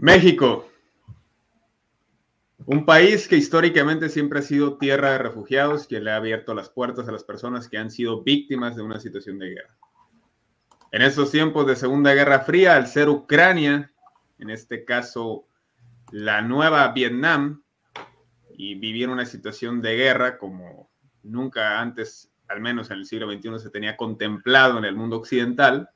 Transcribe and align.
México, 0.00 0.66
un 2.64 2.86
país 2.86 3.28
que 3.28 3.36
históricamente 3.36 4.08
siempre 4.08 4.38
ha 4.38 4.42
sido 4.42 4.78
tierra 4.78 5.10
de 5.12 5.18
refugiados, 5.18 5.86
que 5.86 6.00
le 6.00 6.10
ha 6.10 6.16
abierto 6.16 6.54
las 6.54 6.70
puertas 6.70 7.06
a 7.06 7.12
las 7.12 7.22
personas 7.22 7.68
que 7.68 7.76
han 7.76 7.90
sido 7.90 8.22
víctimas 8.22 8.76
de 8.76 8.82
una 8.82 8.98
situación 8.98 9.38
de 9.38 9.50
guerra. 9.50 9.76
En 10.90 11.02
estos 11.02 11.30
tiempos 11.30 11.66
de 11.66 11.76
Segunda 11.76 12.14
Guerra 12.14 12.40
Fría, 12.40 12.76
al 12.76 12.86
ser 12.86 13.10
Ucrania, 13.10 13.92
en 14.38 14.48
este 14.48 14.86
caso 14.86 15.44
la 16.12 16.40
nueva 16.40 16.88
Vietnam, 16.92 17.62
y 18.56 18.76
vivir 18.76 19.10
una 19.10 19.26
situación 19.26 19.82
de 19.82 19.96
guerra 19.96 20.38
como 20.38 20.90
nunca 21.22 21.78
antes, 21.78 22.32
al 22.48 22.62
menos 22.62 22.90
en 22.90 22.98
el 22.98 23.04
siglo 23.04 23.30
XXI, 23.30 23.58
se 23.58 23.70
tenía 23.70 23.98
contemplado 23.98 24.78
en 24.78 24.86
el 24.86 24.96
mundo 24.96 25.18
occidental, 25.18 25.90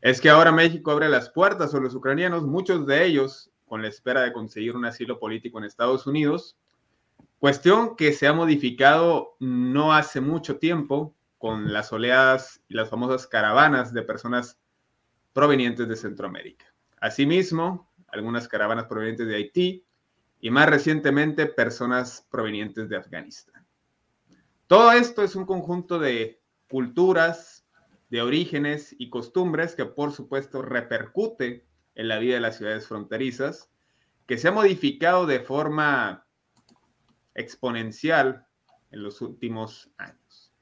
es 0.00 0.20
que 0.20 0.30
ahora 0.30 0.52
México 0.52 0.90
abre 0.90 1.08
las 1.08 1.30
puertas 1.30 1.74
a 1.74 1.80
los 1.80 1.94
ucranianos, 1.94 2.44
muchos 2.44 2.86
de 2.86 3.04
ellos 3.04 3.50
con 3.66 3.82
la 3.82 3.88
espera 3.88 4.22
de 4.22 4.32
conseguir 4.32 4.74
un 4.76 4.84
asilo 4.84 5.18
político 5.18 5.58
en 5.58 5.64
Estados 5.64 6.06
Unidos, 6.06 6.56
cuestión 7.38 7.96
que 7.96 8.12
se 8.12 8.26
ha 8.26 8.32
modificado 8.32 9.36
no 9.38 9.92
hace 9.92 10.20
mucho 10.20 10.58
tiempo 10.58 11.14
con 11.38 11.72
las 11.72 11.92
oleadas 11.92 12.60
y 12.68 12.74
las 12.74 12.90
famosas 12.90 13.26
caravanas 13.26 13.94
de 13.94 14.02
personas 14.02 14.58
provenientes 15.32 15.88
de 15.88 15.96
Centroamérica. 15.96 16.66
Asimismo, 17.00 17.90
algunas 18.08 18.48
caravanas 18.48 18.86
provenientes 18.86 19.26
de 19.26 19.36
Haití 19.36 19.84
y 20.40 20.50
más 20.50 20.68
recientemente 20.68 21.46
personas 21.46 22.26
provenientes 22.30 22.88
de 22.88 22.96
Afganistán. 22.96 23.66
Todo 24.66 24.92
esto 24.92 25.22
es 25.22 25.36
un 25.36 25.46
conjunto 25.46 25.98
de 25.98 26.40
culturas, 26.68 27.59
de 28.10 28.22
orígenes 28.22 28.94
y 28.98 29.08
costumbres 29.08 29.74
que 29.74 29.86
por 29.86 30.12
supuesto 30.12 30.62
repercute 30.62 31.64
en 31.94 32.08
la 32.08 32.18
vida 32.18 32.34
de 32.34 32.40
las 32.40 32.56
ciudades 32.56 32.86
fronterizas, 32.86 33.70
que 34.26 34.36
se 34.36 34.48
ha 34.48 34.52
modificado 34.52 35.26
de 35.26 35.40
forma 35.40 36.26
exponencial 37.34 38.46
en 38.90 39.02
los 39.02 39.20
últimos 39.22 39.90
años. 39.96 40.52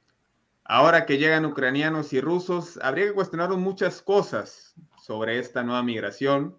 Ahora 0.65 1.07
que 1.07 1.17
llegan 1.17 1.47
ucranianos 1.47 2.13
y 2.13 2.21
rusos, 2.21 2.79
habría 2.83 3.07
que 3.07 3.15
cuestionar 3.15 3.51
muchas 3.51 4.03
cosas 4.03 4.75
sobre 5.01 5.39
esta 5.39 5.63
nueva 5.63 5.83
migración. 5.83 6.59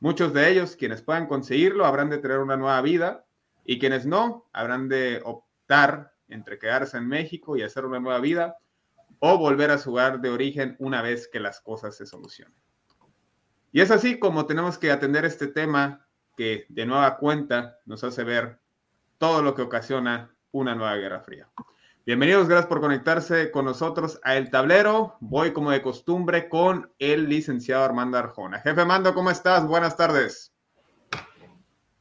Muchos 0.00 0.32
de 0.32 0.50
ellos, 0.50 0.76
quienes 0.76 1.02
puedan 1.02 1.26
conseguirlo, 1.26 1.84
habrán 1.84 2.08
de 2.08 2.18
tener 2.18 2.38
una 2.38 2.56
nueva 2.56 2.80
vida 2.80 3.26
y 3.66 3.78
quienes 3.78 4.06
no, 4.06 4.48
habrán 4.54 4.88
de 4.88 5.20
optar 5.24 6.14
entre 6.28 6.58
quedarse 6.58 6.96
en 6.96 7.06
México 7.06 7.56
y 7.56 7.62
hacer 7.62 7.84
una 7.84 8.00
nueva 8.00 8.20
vida 8.20 8.56
o 9.20 9.38
volver 9.38 9.70
a 9.70 9.78
su 9.78 9.92
hogar 9.92 10.20
de 10.20 10.30
origen 10.30 10.76
una 10.78 11.02
vez 11.02 11.28
que 11.28 11.40
las 11.40 11.60
cosas 11.60 11.96
se 11.96 12.06
solucionen. 12.06 12.58
Y 13.70 13.80
es 13.80 13.90
así 13.90 14.18
como 14.18 14.46
tenemos 14.46 14.78
que 14.78 14.90
atender 14.90 15.24
este 15.24 15.46
tema 15.46 16.06
que 16.36 16.66
de 16.68 16.86
nueva 16.86 17.18
cuenta 17.18 17.78
nos 17.84 18.02
hace 18.02 18.24
ver 18.24 18.58
todo 19.18 19.42
lo 19.42 19.54
que 19.54 19.62
ocasiona 19.62 20.34
una 20.50 20.74
nueva 20.74 20.96
guerra 20.96 21.20
fría. 21.20 21.48
Bienvenidos, 22.06 22.48
gracias 22.48 22.66
por 22.66 22.80
conectarse 22.80 23.50
con 23.50 23.66
nosotros 23.66 24.18
a 24.24 24.36
El 24.36 24.50
Tablero. 24.50 25.16
Voy 25.20 25.52
como 25.52 25.70
de 25.70 25.82
costumbre 25.82 26.48
con 26.48 26.90
el 26.98 27.28
licenciado 27.28 27.84
Armando 27.84 28.16
Arjona. 28.16 28.58
Jefe 28.60 28.80
Armando, 28.80 29.14
¿cómo 29.14 29.30
estás? 29.30 29.66
Buenas 29.68 29.96
tardes. 29.96 30.52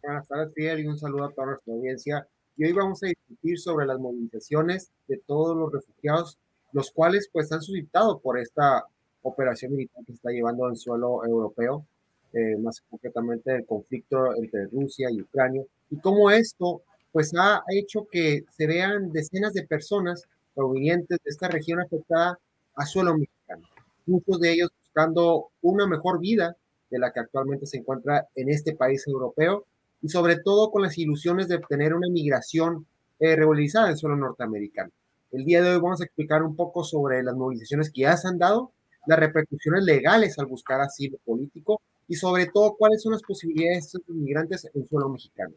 Buenas 0.01 0.25
tardes, 0.25 0.53
Fidel, 0.55 0.79
y 0.79 0.87
un 0.87 0.97
saludo 0.97 1.25
a 1.25 1.31
toda 1.33 1.47
nuestra 1.47 1.73
audiencia. 1.73 2.27
Y 2.55 2.65
hoy 2.65 2.71
vamos 2.71 3.03
a 3.03 3.07
discutir 3.07 3.59
sobre 3.59 3.85
las 3.85 3.99
movilizaciones 3.99 4.91
de 5.07 5.17
todos 5.27 5.55
los 5.55 5.71
refugiados 5.71 6.39
los 6.73 6.91
cuales 6.91 7.29
pues 7.31 7.51
han 7.51 7.61
suscitado 7.61 8.19
por 8.19 8.39
esta 8.39 8.85
operación 9.21 9.73
militar 9.73 10.03
que 10.05 10.13
se 10.13 10.15
está 10.15 10.31
llevando 10.31 10.69
en 10.69 10.75
suelo 10.75 11.25
europeo, 11.25 11.85
eh, 12.33 12.57
más 12.57 12.81
concretamente 12.89 13.55
el 13.55 13.65
conflicto 13.65 14.35
entre 14.35 14.67
Rusia 14.67 15.09
y 15.11 15.21
Ucrania, 15.21 15.63
y 15.89 15.99
cómo 15.99 16.29
esto 16.31 16.83
pues 17.11 17.33
ha 17.35 17.63
hecho 17.69 18.07
que 18.11 18.43
se 18.55 18.67
vean 18.67 19.11
decenas 19.11 19.53
de 19.53 19.65
personas 19.65 20.25
provenientes 20.53 21.17
de 21.23 21.29
esta 21.29 21.47
región 21.47 21.79
afectada 21.81 22.39
a 22.75 22.85
suelo 22.85 23.17
mexicano, 23.17 23.67
muchos 24.05 24.39
de 24.39 24.53
ellos 24.53 24.69
buscando 24.83 25.49
una 25.61 25.87
mejor 25.87 26.19
vida 26.19 26.55
de 26.89 26.99
la 26.99 27.11
que 27.11 27.19
actualmente 27.19 27.65
se 27.65 27.77
encuentra 27.77 28.27
en 28.35 28.49
este 28.49 28.75
país 28.75 29.05
europeo 29.07 29.65
y 30.01 30.09
sobre 30.09 30.37
todo 30.37 30.71
con 30.71 30.81
las 30.81 30.97
ilusiones 30.97 31.47
de 31.47 31.55
obtener 31.55 31.93
una 31.93 32.09
migración 32.09 32.85
eh, 33.19 33.35
regularizada 33.35 33.89
en 33.89 33.97
suelo 33.97 34.15
norteamericano. 34.15 34.91
El 35.31 35.45
día 35.45 35.61
de 35.61 35.71
hoy 35.71 35.79
vamos 35.79 36.01
a 36.01 36.05
explicar 36.05 36.41
un 36.43 36.55
poco 36.55 36.83
sobre 36.83 37.21
las 37.21 37.35
movilizaciones 37.35 37.91
que 37.91 38.01
ya 38.01 38.17
se 38.17 38.27
han 38.27 38.39
dado, 38.39 38.71
las 39.05 39.19
repercusiones 39.19 39.83
legales 39.83 40.37
al 40.39 40.47
buscar 40.47 40.81
asilo 40.81 41.17
político 41.23 41.81
y 42.07 42.15
sobre 42.15 42.47
todo 42.47 42.75
cuáles 42.77 43.03
son 43.03 43.13
las 43.13 43.21
posibilidades 43.21 43.91
de 43.91 43.99
estos 43.99 44.01
inmigrantes 44.09 44.67
en 44.73 44.87
suelo 44.87 45.09
mexicano. 45.09 45.53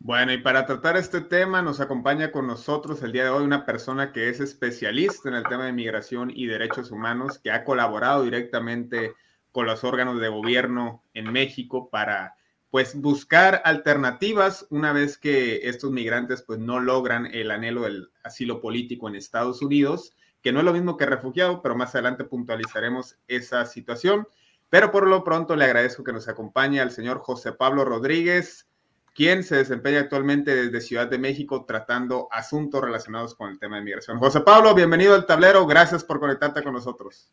Bueno, 0.00 0.32
y 0.32 0.38
para 0.38 0.66
tratar 0.66 0.96
este 0.96 1.20
tema 1.20 1.62
nos 1.62 1.80
acompaña 1.80 2.32
con 2.32 2.46
nosotros 2.46 3.02
el 3.02 3.12
día 3.12 3.24
de 3.24 3.30
hoy 3.30 3.44
una 3.44 3.64
persona 3.64 4.12
que 4.12 4.28
es 4.28 4.40
especialista 4.40 5.28
en 5.28 5.36
el 5.36 5.44
tema 5.44 5.64
de 5.64 5.72
migración 5.72 6.30
y 6.34 6.46
derechos 6.46 6.90
humanos, 6.90 7.38
que 7.38 7.52
ha 7.52 7.64
colaborado 7.64 8.24
directamente 8.24 9.14
con 9.52 9.66
los 9.66 9.84
órganos 9.84 10.20
de 10.20 10.28
gobierno 10.28 11.02
en 11.14 11.32
México 11.32 11.88
para 11.88 12.34
pues 12.74 13.00
buscar 13.00 13.62
alternativas 13.64 14.66
una 14.68 14.92
vez 14.92 15.16
que 15.16 15.68
estos 15.68 15.92
migrantes 15.92 16.42
pues 16.42 16.58
no 16.58 16.80
logran 16.80 17.26
el 17.26 17.52
anhelo 17.52 17.82
del 17.82 18.10
asilo 18.24 18.60
político 18.60 19.06
en 19.06 19.14
Estados 19.14 19.62
Unidos, 19.62 20.12
que 20.42 20.50
no 20.50 20.58
es 20.58 20.64
lo 20.64 20.72
mismo 20.72 20.96
que 20.96 21.06
refugiado, 21.06 21.62
pero 21.62 21.76
más 21.76 21.94
adelante 21.94 22.24
puntualizaremos 22.24 23.16
esa 23.28 23.64
situación. 23.66 24.26
Pero 24.70 24.90
por 24.90 25.06
lo 25.06 25.22
pronto 25.22 25.54
le 25.54 25.66
agradezco 25.66 26.02
que 26.02 26.12
nos 26.12 26.26
acompañe 26.26 26.80
al 26.80 26.90
señor 26.90 27.20
José 27.20 27.52
Pablo 27.52 27.84
Rodríguez, 27.84 28.66
quien 29.14 29.44
se 29.44 29.54
desempeña 29.54 30.00
actualmente 30.00 30.52
desde 30.56 30.80
Ciudad 30.80 31.06
de 31.06 31.18
México 31.18 31.66
tratando 31.66 32.26
asuntos 32.32 32.82
relacionados 32.82 33.36
con 33.36 33.50
el 33.50 33.60
tema 33.60 33.76
de 33.76 33.82
migración. 33.82 34.18
José 34.18 34.40
Pablo, 34.40 34.74
bienvenido 34.74 35.14
al 35.14 35.26
tablero, 35.26 35.64
gracias 35.64 36.02
por 36.02 36.18
conectarte 36.18 36.64
con 36.64 36.72
nosotros. 36.72 37.30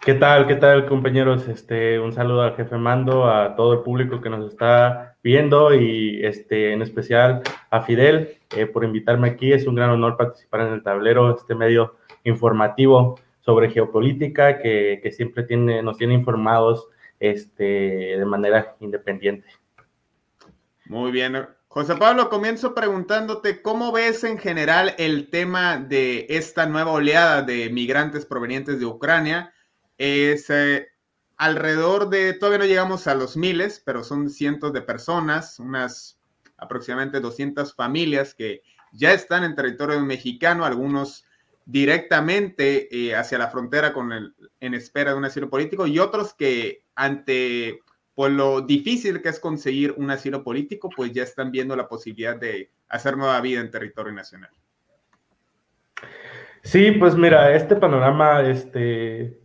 ¿Qué 0.00 0.14
tal? 0.14 0.46
¿Qué 0.46 0.54
tal, 0.54 0.86
compañeros? 0.86 1.48
Este, 1.48 1.98
un 1.98 2.12
saludo 2.12 2.42
al 2.42 2.54
jefe 2.54 2.76
Mando, 2.76 3.28
a 3.28 3.56
todo 3.56 3.72
el 3.72 3.80
público 3.80 4.20
que 4.20 4.30
nos 4.30 4.50
está 4.50 5.16
viendo 5.22 5.74
y 5.74 6.24
este, 6.24 6.72
en 6.72 6.82
especial 6.82 7.42
a 7.70 7.82
Fidel 7.82 8.38
eh, 8.56 8.66
por 8.66 8.84
invitarme 8.84 9.28
aquí. 9.28 9.52
Es 9.52 9.66
un 9.66 9.74
gran 9.74 9.90
honor 9.90 10.16
participar 10.16 10.60
en 10.62 10.74
el 10.74 10.82
tablero, 10.82 11.34
este 11.34 11.54
medio 11.54 11.96
informativo 12.24 13.18
sobre 13.40 13.70
geopolítica 13.70 14.58
que, 14.58 15.00
que 15.02 15.10
siempre 15.10 15.42
tiene, 15.42 15.82
nos 15.82 15.98
tiene 15.98 16.14
informados 16.14 16.88
este, 17.18 17.64
de 17.64 18.24
manera 18.24 18.76
independiente. 18.80 19.48
Muy 20.86 21.10
bien. 21.10 21.48
José 21.66 21.96
Pablo, 21.96 22.30
comienzo 22.30 22.74
preguntándote 22.74 23.60
cómo 23.60 23.92
ves 23.92 24.24
en 24.24 24.38
general 24.38 24.94
el 24.98 25.30
tema 25.30 25.78
de 25.78 26.26
esta 26.30 26.66
nueva 26.66 26.92
oleada 26.92 27.42
de 27.42 27.68
migrantes 27.70 28.24
provenientes 28.24 28.78
de 28.78 28.86
Ucrania 28.86 29.52
es 29.98 30.50
eh, 30.50 30.88
alrededor 31.36 32.08
de, 32.08 32.32
todavía 32.32 32.58
no 32.58 32.64
llegamos 32.64 33.06
a 33.06 33.14
los 33.14 33.36
miles, 33.36 33.82
pero 33.84 34.04
son 34.04 34.30
cientos 34.30 34.72
de 34.72 34.82
personas, 34.82 35.58
unas 35.58 36.18
aproximadamente 36.56 37.20
200 37.20 37.74
familias 37.74 38.34
que 38.34 38.62
ya 38.92 39.12
están 39.12 39.44
en 39.44 39.54
territorio 39.54 40.00
mexicano, 40.00 40.64
algunos 40.64 41.26
directamente 41.66 42.88
eh, 42.96 43.14
hacia 43.14 43.38
la 43.38 43.48
frontera 43.48 43.92
con 43.92 44.12
el, 44.12 44.34
en 44.60 44.74
espera 44.74 45.10
de 45.10 45.18
un 45.18 45.24
asilo 45.24 45.50
político 45.50 45.86
y 45.86 45.98
otros 45.98 46.32
que 46.32 46.84
ante 46.94 47.80
por 48.14 48.30
lo 48.30 48.62
difícil 48.62 49.20
que 49.20 49.28
es 49.28 49.38
conseguir 49.38 49.94
un 49.98 50.10
asilo 50.10 50.42
político, 50.42 50.88
pues 50.88 51.12
ya 51.12 51.22
están 51.22 51.50
viendo 51.50 51.76
la 51.76 51.86
posibilidad 51.86 52.34
de 52.34 52.70
hacer 52.88 53.14
nueva 53.18 53.38
vida 53.42 53.60
en 53.60 53.70
territorio 53.70 54.12
nacional. 54.12 54.50
Sí, 56.62 56.92
pues 56.92 57.14
mira, 57.14 57.54
este 57.54 57.76
panorama, 57.76 58.40
este, 58.40 59.38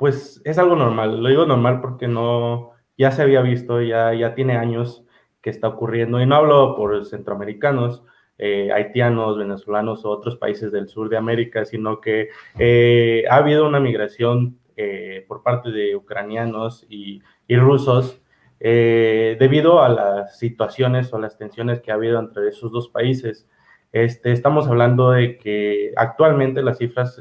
pues 0.00 0.40
es 0.46 0.56
algo 0.58 0.76
normal. 0.76 1.22
Lo 1.22 1.28
digo 1.28 1.44
normal 1.44 1.82
porque 1.82 2.08
no, 2.08 2.70
ya 2.96 3.12
se 3.12 3.20
había 3.20 3.42
visto, 3.42 3.82
ya, 3.82 4.14
ya 4.14 4.34
tiene 4.34 4.56
años 4.56 5.04
que 5.42 5.50
está 5.50 5.68
ocurriendo. 5.68 6.20
Y 6.22 6.26
no 6.26 6.36
hablo 6.36 6.74
por 6.74 7.04
centroamericanos, 7.04 8.02
eh, 8.38 8.72
haitianos, 8.72 9.36
venezolanos 9.36 10.06
o 10.06 10.08
otros 10.08 10.38
países 10.38 10.72
del 10.72 10.88
sur 10.88 11.10
de 11.10 11.18
América, 11.18 11.66
sino 11.66 12.00
que 12.00 12.30
eh, 12.58 13.24
ha 13.30 13.36
habido 13.36 13.68
una 13.68 13.78
migración 13.78 14.58
eh, 14.74 15.26
por 15.28 15.42
parte 15.42 15.70
de 15.70 15.94
ucranianos 15.94 16.86
y, 16.88 17.20
y 17.46 17.56
rusos 17.56 18.22
debido 18.58 19.82
a 19.82 19.88
las 19.88 20.38
situaciones 20.38 21.12
o 21.14 21.18
las 21.18 21.38
tensiones 21.38 21.80
que 21.80 21.90
ha 21.90 21.94
habido 21.94 22.18
entre 22.18 22.48
esos 22.48 22.72
dos 22.72 22.88
países. 22.88 23.46
Este, 23.92 24.30
estamos 24.30 24.68
hablando 24.68 25.10
de 25.10 25.36
que 25.36 25.92
actualmente 25.96 26.62
las 26.62 26.78
cifras 26.78 27.20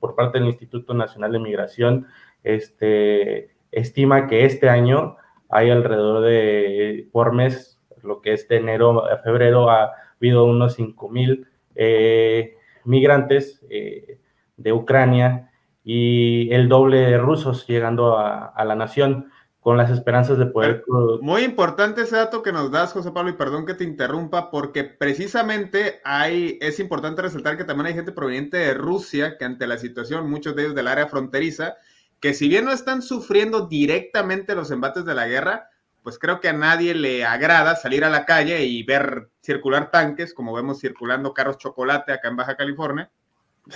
por 0.00 0.14
parte 0.14 0.38
del 0.38 0.48
Instituto 0.48 0.94
Nacional 0.94 1.32
de 1.32 1.38
Migración 1.40 2.06
este, 2.42 3.50
estima 3.70 4.26
que 4.26 4.46
este 4.46 4.70
año 4.70 5.16
hay 5.50 5.70
alrededor 5.70 6.22
de, 6.24 7.08
por 7.12 7.34
mes, 7.34 7.80
lo 8.02 8.22
que 8.22 8.32
es 8.32 8.48
de 8.48 8.56
enero 8.56 9.06
a 9.06 9.18
febrero, 9.18 9.68
ha 9.68 9.92
habido 10.16 10.46
unos 10.46 10.74
5 10.74 11.08
mil 11.10 11.46
eh, 11.74 12.56
migrantes 12.84 13.64
eh, 13.68 14.20
de 14.56 14.72
Ucrania 14.72 15.50
y 15.82 16.50
el 16.52 16.68
doble 16.68 16.98
de 16.98 17.18
rusos 17.18 17.66
llegando 17.66 18.16
a 18.18 18.64
la 18.64 18.74
nación 18.74 19.30
con 19.64 19.78
las 19.78 19.90
esperanzas 19.90 20.36
de 20.36 20.44
poder... 20.44 20.84
Muy 21.22 21.42
importante 21.42 22.02
ese 22.02 22.16
dato 22.16 22.42
que 22.42 22.52
nos 22.52 22.70
das, 22.70 22.92
José 22.92 23.12
Pablo, 23.12 23.30
y 23.30 23.32
perdón 23.32 23.64
que 23.64 23.72
te 23.72 23.82
interrumpa, 23.82 24.50
porque 24.50 24.84
precisamente 24.84 26.02
hay, 26.04 26.58
es 26.60 26.78
importante 26.80 27.22
resaltar 27.22 27.56
que 27.56 27.64
también 27.64 27.86
hay 27.86 27.94
gente 27.94 28.12
proveniente 28.12 28.58
de 28.58 28.74
Rusia 28.74 29.38
que 29.38 29.46
ante 29.46 29.66
la 29.66 29.78
situación, 29.78 30.28
muchos 30.28 30.54
de 30.54 30.64
ellos 30.64 30.74
del 30.74 30.86
área 30.86 31.06
fronteriza, 31.06 31.76
que 32.20 32.34
si 32.34 32.46
bien 32.50 32.66
no 32.66 32.72
están 32.72 33.00
sufriendo 33.00 33.66
directamente 33.66 34.54
los 34.54 34.70
embates 34.70 35.06
de 35.06 35.14
la 35.14 35.26
guerra, 35.28 35.70
pues 36.02 36.18
creo 36.18 36.40
que 36.40 36.50
a 36.50 36.52
nadie 36.52 36.94
le 36.94 37.24
agrada 37.24 37.74
salir 37.74 38.04
a 38.04 38.10
la 38.10 38.26
calle 38.26 38.66
y 38.66 38.82
ver 38.82 39.30
circular 39.40 39.90
tanques, 39.90 40.34
como 40.34 40.52
vemos 40.52 40.78
circulando 40.78 41.32
carros 41.32 41.56
chocolate 41.56 42.12
acá 42.12 42.28
en 42.28 42.36
Baja 42.36 42.56
California. 42.56 43.10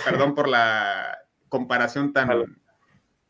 Perdón 0.05 0.35
por 0.35 0.47
la 0.47 1.17
comparación 1.49 2.13
tan, 2.13 2.29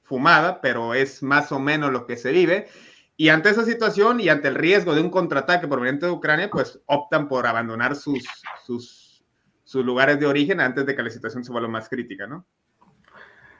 fumada, 0.09 0.59
pero 0.59 0.95
es 0.95 1.23
más 1.23 1.51
o 1.51 1.59
menos 1.59 1.91
lo 1.91 2.05
que 2.05 2.17
se 2.17 2.31
vive. 2.31 2.67
Y 3.15 3.29
ante 3.29 3.49
esa 3.49 3.63
situación 3.63 4.19
y 4.19 4.29
ante 4.29 4.47
el 4.47 4.55
riesgo 4.55 4.95
de 4.95 5.01
un 5.01 5.11
contraataque 5.11 5.67
proveniente 5.67 6.07
de 6.07 6.11
Ucrania, 6.11 6.49
pues 6.49 6.81
optan 6.87 7.27
por 7.27 7.45
abandonar 7.45 7.95
sus, 7.95 8.27
sus, 8.65 9.23
sus 9.63 9.85
lugares 9.85 10.19
de 10.19 10.25
origen 10.25 10.59
antes 10.59 10.85
de 10.85 10.95
que 10.95 11.03
la 11.03 11.09
situación 11.09 11.43
se 11.43 11.51
vuelva 11.51 11.69
más 11.69 11.87
crítica, 11.87 12.25
¿no? 12.25 12.45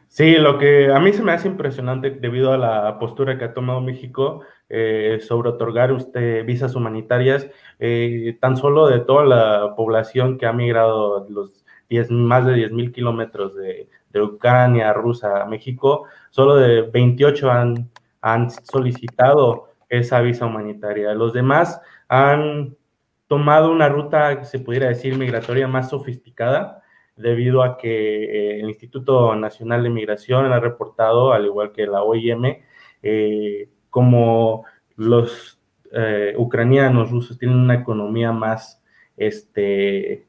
Sí, 0.08 0.38
lo 0.38 0.58
que 0.58 0.92
a 0.92 1.00
mí 1.00 1.14
se 1.14 1.22
me 1.22 1.34
hace 1.34 1.48
impresionante 1.48 2.10
debido 2.10 2.52
a 2.52 2.58
la 2.58 2.98
postura 2.98 3.38
que 3.38 3.46
ha 3.46 3.54
tomado 3.54 3.80
México 3.80 4.42
eh, 4.68 5.20
sobre 5.22 5.50
otorgar 5.50 5.92
usted 5.92 6.44
visas 6.46 6.74
humanitarias, 6.76 7.48
eh, 7.78 8.36
tan 8.42 8.58
solo 8.58 8.88
de 8.88 9.02
toda 9.02 9.24
la 9.24 9.76
población 9.76 10.40
que 10.40 10.48
ha 10.48 10.54
migrado 10.54 11.28
los 11.30 11.64
10, 11.90 12.10
más 12.10 12.46
de 12.48 12.56
10 12.56 12.72
mil 12.72 12.92
kilómetros 12.92 13.56
de, 13.56 13.88
de 14.12 14.22
Ucrania, 14.22 14.94
Rusia, 14.94 15.46
México, 15.46 16.06
solo 16.30 16.56
de 16.56 16.82
28 16.82 17.52
han, 17.52 17.90
han 18.22 18.50
solicitado 18.50 19.70
esa 19.90 20.22
visa 20.22 20.46
humanitaria. 20.46 21.14
Los 21.14 21.34
demás 21.34 21.82
han 22.08 22.76
tomado 23.28 23.72
una 23.72 23.90
ruta, 23.90 24.44
se 24.44 24.60
pudiera 24.60 24.88
decir, 24.88 25.18
migratoria 25.18 25.68
más 25.68 25.90
sofisticada, 25.90 26.84
debido 27.16 27.64
a 27.64 27.78
que 27.78 28.24
eh, 28.24 28.60
el 28.60 28.70
Instituto 28.70 29.36
Nacional 29.36 29.84
de 29.84 29.90
Migración 29.90 30.52
ha 30.52 30.60
reportado, 30.60 31.34
al 31.34 31.46
igual 31.46 31.72
que 31.72 31.86
la 31.86 32.02
OIM, 32.04 32.64
eh, 33.04 33.70
como 33.90 34.66
los 34.96 35.60
eh, 35.92 36.34
ucranianos 36.38 37.12
rusos 37.12 37.38
tienen 37.38 37.58
una 37.58 37.76
economía 37.76 38.32
más 38.32 38.82
este, 39.18 40.26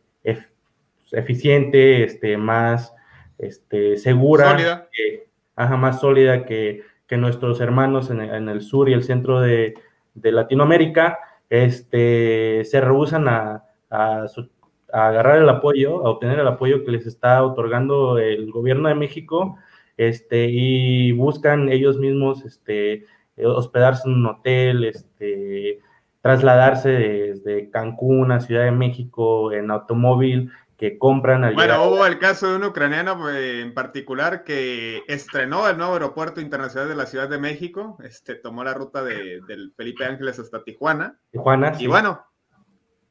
eficiente, 1.12 2.04
este, 2.04 2.36
más 2.36 2.94
este, 3.40 3.96
segura, 3.96 4.50
sólida. 4.50 4.88
más 5.76 6.00
sólida 6.00 6.44
que, 6.44 6.82
nuestros 7.10 7.60
hermanos 7.60 8.08
en, 8.10 8.48
el 8.48 8.62
sur 8.62 8.88
y 8.88 8.92
el 8.92 9.02
centro 9.02 9.40
de, 9.40 9.74
Latinoamérica, 10.14 11.18
este, 11.48 12.64
se 12.64 12.80
rehusan 12.80 13.26
a, 13.28 13.64
agarrar 14.92 15.38
el 15.38 15.48
apoyo, 15.48 16.06
a 16.06 16.10
obtener 16.10 16.38
el 16.38 16.46
apoyo 16.46 16.84
que 16.84 16.92
les 16.92 17.06
está 17.06 17.42
otorgando 17.44 18.18
el 18.18 18.50
gobierno 18.52 18.88
de 18.88 18.94
México, 18.94 19.56
este, 19.96 20.46
y 20.50 21.12
buscan 21.12 21.68
ellos 21.68 21.98
mismos 21.98 22.44
este, 22.44 23.06
hospedarse 23.36 24.08
en 24.08 24.14
un 24.14 24.26
hotel, 24.26 24.84
este, 24.84 25.80
trasladarse 26.20 26.90
desde 26.90 27.70
Cancún 27.70 28.30
a 28.32 28.40
Ciudad 28.40 28.64
de 28.64 28.70
México 28.70 29.52
en 29.52 29.70
automóvil, 29.70 30.50
que 30.80 30.96
compran 30.96 31.44
al 31.44 31.54
Bueno, 31.54 31.84
hubo 31.84 32.06
el 32.06 32.18
caso 32.18 32.48
de 32.48 32.56
un 32.56 32.64
ucraniano 32.64 33.28
eh, 33.28 33.60
en 33.60 33.74
particular 33.74 34.44
que 34.44 35.02
estrenó 35.08 35.68
el 35.68 35.76
nuevo 35.76 35.92
aeropuerto 35.92 36.40
internacional 36.40 36.88
de 36.88 36.94
la 36.94 37.04
Ciudad 37.04 37.28
de 37.28 37.36
México, 37.36 37.98
este, 38.02 38.34
tomó 38.34 38.64
la 38.64 38.72
ruta 38.72 39.04
de, 39.04 39.42
del 39.46 39.74
Felipe 39.76 40.06
Ángeles 40.06 40.38
hasta 40.38 40.64
Tijuana. 40.64 41.20
Tijuana. 41.32 41.74
Y 41.78 41.86
bueno, 41.86 42.24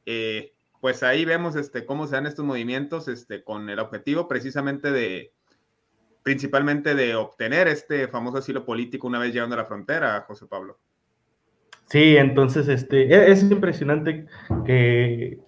eh, 0.04 0.52
pues 0.80 1.04
ahí 1.04 1.24
vemos 1.24 1.54
este, 1.54 1.86
cómo 1.86 2.08
se 2.08 2.16
dan 2.16 2.26
estos 2.26 2.44
movimientos 2.44 3.06
este, 3.06 3.44
con 3.44 3.70
el 3.70 3.78
objetivo 3.78 4.26
precisamente 4.26 4.90
de, 4.90 5.32
principalmente 6.24 6.96
de 6.96 7.14
obtener 7.14 7.68
este 7.68 8.08
famoso 8.08 8.38
asilo 8.38 8.64
político 8.64 9.06
una 9.06 9.20
vez 9.20 9.32
llegando 9.32 9.54
a 9.54 9.58
la 9.58 9.66
frontera, 9.66 10.24
José 10.26 10.46
Pablo. 10.48 10.80
Sí, 11.84 12.16
entonces 12.16 12.66
este, 12.66 13.14
e, 13.14 13.30
es 13.30 13.44
impresionante 13.44 14.26
que 14.66 15.38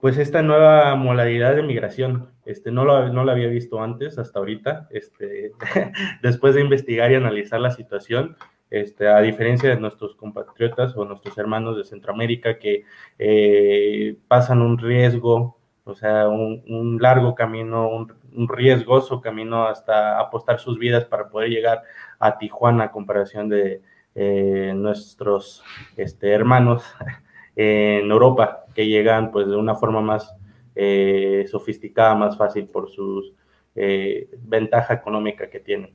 pues 0.00 0.16
esta 0.18 0.42
nueva 0.42 0.94
modalidad 0.94 1.56
de 1.56 1.62
migración, 1.62 2.30
este, 2.44 2.70
no, 2.70 2.84
lo, 2.84 3.12
no 3.12 3.28
había 3.30 3.48
visto 3.48 3.82
antes, 3.82 4.18
hasta 4.18 4.38
ahorita, 4.38 4.88
este, 4.90 5.52
después 6.22 6.54
de 6.54 6.60
investigar 6.60 7.10
y 7.10 7.16
analizar 7.16 7.60
la 7.60 7.70
situación, 7.70 8.36
este, 8.70 9.08
a 9.08 9.20
diferencia 9.20 9.70
de 9.70 9.80
nuestros 9.80 10.14
compatriotas 10.14 10.96
o 10.96 11.04
nuestros 11.04 11.36
hermanos 11.38 11.76
de 11.76 11.84
Centroamérica 11.84 12.58
que 12.58 12.84
eh, 13.18 14.16
pasan 14.28 14.60
un 14.60 14.78
riesgo, 14.78 15.58
o 15.84 15.94
sea, 15.94 16.28
un, 16.28 16.98
largo 17.00 17.34
camino, 17.34 17.88
un, 17.88 18.48
riesgoso 18.48 19.22
camino 19.22 19.66
hasta 19.66 20.20
apostar 20.20 20.60
sus 20.60 20.78
vidas 20.78 21.06
para 21.06 21.28
poder 21.30 21.48
llegar 21.48 21.82
a 22.18 22.36
Tijuana 22.36 22.84
a 22.84 22.90
comparación 22.92 23.48
de 23.48 23.80
eh, 24.14 24.72
nuestros 24.76 25.64
este, 25.96 26.30
hermanos 26.30 26.84
en 27.58 28.08
Europa, 28.08 28.66
que 28.72 28.86
llegan 28.86 29.32
pues 29.32 29.48
de 29.48 29.56
una 29.56 29.74
forma 29.74 30.00
más 30.00 30.32
eh, 30.76 31.44
sofisticada, 31.50 32.14
más 32.14 32.36
fácil 32.36 32.68
por 32.68 32.88
su 32.88 33.34
eh, 33.74 34.30
ventaja 34.42 34.94
económica 34.94 35.50
que 35.50 35.58
tienen. 35.58 35.92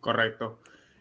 Correcto. 0.00 0.58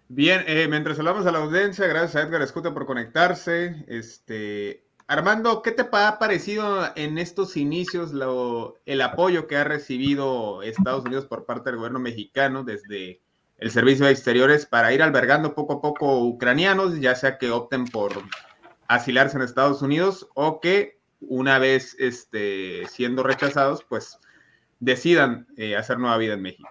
Bien, 0.08 0.44
eh, 0.46 0.68
mientras 0.70 1.00
hablamos 1.00 1.26
a 1.26 1.32
la 1.32 1.40
audiencia, 1.40 1.88
gracias 1.88 2.16
a 2.16 2.28
Edgar 2.28 2.44
Escuta 2.44 2.76
por 2.76 2.86
conectarse. 2.86 3.86
Este, 3.88 4.86
Armando, 5.08 5.64
¿qué 5.64 5.72
te 5.72 5.82
ha 5.92 6.20
parecido 6.20 6.84
en 6.96 7.18
estos 7.18 7.58
inicios 7.58 8.14
lo, 8.14 8.76
el 8.86 9.02
apoyo 9.02 9.48
que 9.48 9.58
ha 9.58 9.64
recibido 9.64 10.62
Estados 10.62 11.06
Unidos 11.06 11.26
por 11.26 11.46
parte 11.46 11.72
del 11.72 11.78
gobierno 11.78 12.00
mexicano 12.00 12.64
desde 12.64 13.24
el 13.58 13.72
Servicio 13.72 14.06
de 14.06 14.12
Exteriores 14.12 14.68
para 14.68 14.94
ir 14.94 15.02
albergando 15.02 15.56
poco 15.56 15.74
a 15.74 15.82
poco 15.82 16.20
ucranianos, 16.24 17.00
ya 17.00 17.16
sea 17.16 17.40
que 17.40 17.50
opten 17.50 17.86
por 17.86 18.12
asilarse 18.90 19.38
en 19.38 19.44
Estados 19.44 19.82
Unidos 19.82 20.28
o 20.34 20.60
que 20.60 21.00
una 21.22 21.60
vez 21.60 21.96
este, 22.00 22.86
siendo 22.88 23.24
rechazados, 23.24 23.86
pues 23.88 24.20
decidan 24.80 25.48
eh, 25.56 25.78
hacer 25.78 26.00
nueva 26.00 26.18
vida 26.18 26.34
en 26.34 26.42
México. 26.42 26.70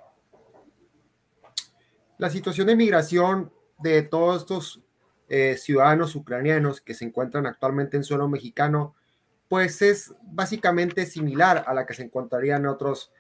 La 2.18 2.28
situación 2.28 2.66
de 2.66 2.76
migración 2.76 3.52
de 3.78 4.02
todos 4.02 4.42
estos 4.42 4.82
eh, 5.28 5.56
ciudadanos 5.56 6.16
ucranianos 6.16 6.80
que 6.80 6.94
se 6.94 7.04
encuentran 7.04 7.46
actualmente 7.46 7.96
en 7.96 8.02
suelo 8.02 8.28
mexicano, 8.28 8.96
pues 9.46 9.80
es 9.80 10.12
básicamente 10.22 11.06
similar 11.06 11.64
a 11.68 11.72
la 11.72 11.86
que 11.86 11.94
se 11.94 12.02
encontrarían 12.02 12.66
otros, 12.66 13.12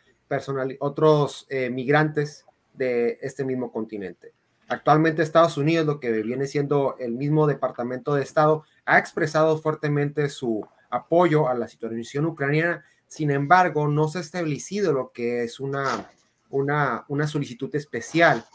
otros 0.80 1.46
eh, 1.50 1.70
migrantes 1.70 2.46
de 2.74 3.18
este 3.22 3.44
mismo 3.44 3.70
continente. 3.70 4.32
Actualmente 4.68 5.22
Estados 5.22 5.56
Unidos, 5.56 5.86
lo 5.86 5.98
que 5.98 6.10
viene 6.22 6.46
siendo 6.46 6.96
el 6.98 7.12
mismo 7.12 7.46
Departamento 7.46 8.14
de 8.14 8.22
Estado, 8.22 8.64
ha 8.88 8.98
expresado 8.98 9.58
fuertemente 9.58 10.30
su 10.30 10.66
apoyo 10.88 11.46
a 11.46 11.54
la 11.54 11.68
situación 11.68 12.24
ucraniana. 12.24 12.84
Sin 13.06 13.30
embargo, 13.30 13.86
no 13.86 14.08
se 14.08 14.18
ha 14.18 14.20
establecido 14.22 14.94
lo 14.94 15.12
que 15.12 15.44
es 15.44 15.60
una, 15.60 16.10
una, 16.48 17.04
una 17.08 17.26
solicitud 17.26 17.74
especial 17.76 18.46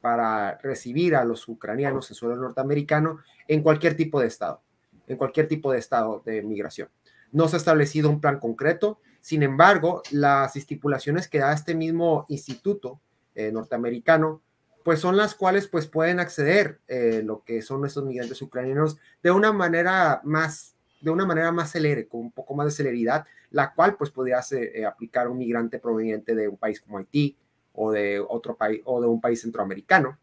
para 0.00 0.58
recibir 0.58 1.16
a 1.16 1.24
los 1.24 1.48
ucranianos 1.48 2.08
en 2.08 2.14
suelo 2.14 2.36
norteamericano 2.36 3.18
en 3.48 3.62
cualquier 3.64 3.96
tipo 3.96 4.20
de 4.20 4.28
estado, 4.28 4.62
en 5.08 5.16
cualquier 5.16 5.48
tipo 5.48 5.72
de 5.72 5.80
estado 5.80 6.22
de 6.24 6.42
migración. 6.42 6.88
No 7.32 7.48
se 7.48 7.56
ha 7.56 7.58
establecido 7.58 8.10
un 8.10 8.20
plan 8.20 8.38
concreto, 8.38 9.00
sin 9.20 9.42
embargo, 9.42 10.02
las 10.12 10.54
estipulaciones 10.54 11.26
que 11.26 11.40
da 11.40 11.52
este 11.52 11.74
mismo 11.74 12.26
instituto 12.28 13.00
eh, 13.34 13.50
norteamericano, 13.50 14.40
pues 14.84 15.00
son 15.00 15.16
las 15.16 15.34
cuales 15.34 15.68
pues 15.68 15.86
pueden 15.86 16.20
acceder 16.20 16.80
eh, 16.88 17.22
lo 17.24 17.44
que 17.44 17.62
son 17.62 17.84
estos 17.84 18.04
migrantes 18.04 18.40
ucranianos 18.42 18.98
de 19.22 19.30
una 19.30 19.52
manera 19.52 20.20
más 20.24 20.74
de 21.00 21.10
una 21.10 21.26
manera 21.26 21.50
más 21.50 21.70
celere, 21.70 22.06
con 22.06 22.20
un 22.20 22.32
poco 22.32 22.54
más 22.54 22.66
de 22.66 22.72
celeridad, 22.72 23.26
la 23.50 23.72
cual 23.72 23.96
pues 23.96 24.10
podría 24.10 24.40
eh, 24.52 24.84
aplicar 24.84 25.28
un 25.28 25.38
migrante 25.38 25.78
proveniente 25.78 26.34
de 26.34 26.48
un 26.48 26.56
país 26.56 26.80
como 26.80 26.98
Haití 26.98 27.36
o 27.72 27.90
de 27.90 28.20
otro 28.20 28.56
país 28.56 28.82
o 28.84 29.00
de 29.00 29.06
un 29.06 29.20
país 29.20 29.40
centroamericano. 29.40 30.18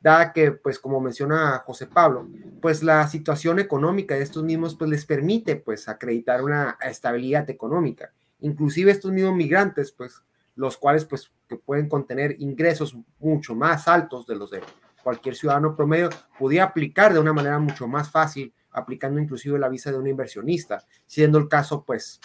Dada 0.00 0.32
que, 0.32 0.52
pues 0.52 0.78
como 0.78 1.00
menciona 1.00 1.62
José 1.64 1.86
Pablo, 1.86 2.28
pues 2.60 2.82
la 2.82 3.06
situación 3.08 3.58
económica 3.58 4.14
de 4.14 4.22
estos 4.22 4.42
mismos 4.42 4.74
pues 4.74 4.90
les 4.90 5.06
permite 5.06 5.56
pues 5.56 5.88
acreditar 5.88 6.42
una 6.42 6.76
estabilidad 6.82 7.48
económica. 7.50 8.12
Inclusive 8.40 8.90
estos 8.90 9.12
mismos 9.12 9.34
migrantes, 9.34 9.92
pues 9.92 10.22
los 10.56 10.76
cuales 10.76 11.04
pues 11.04 11.30
que 11.48 11.56
pueden 11.56 11.88
contener 11.88 12.36
ingresos 12.40 12.96
mucho 13.20 13.54
más 13.54 13.86
altos 13.86 14.26
de 14.26 14.34
los 14.34 14.50
de 14.50 14.60
cualquier 15.04 15.36
ciudadano 15.36 15.76
promedio, 15.76 16.10
podía 16.38 16.64
aplicar 16.64 17.12
de 17.12 17.20
una 17.20 17.32
manera 17.32 17.60
mucho 17.60 17.86
más 17.86 18.10
fácil 18.10 18.52
aplicando 18.72 19.20
inclusive 19.20 19.58
la 19.58 19.68
visa 19.68 19.90
de 19.92 19.98
un 19.98 20.06
inversionista, 20.06 20.84
siendo 21.06 21.38
el 21.38 21.48
caso 21.48 21.84
pues 21.84 22.20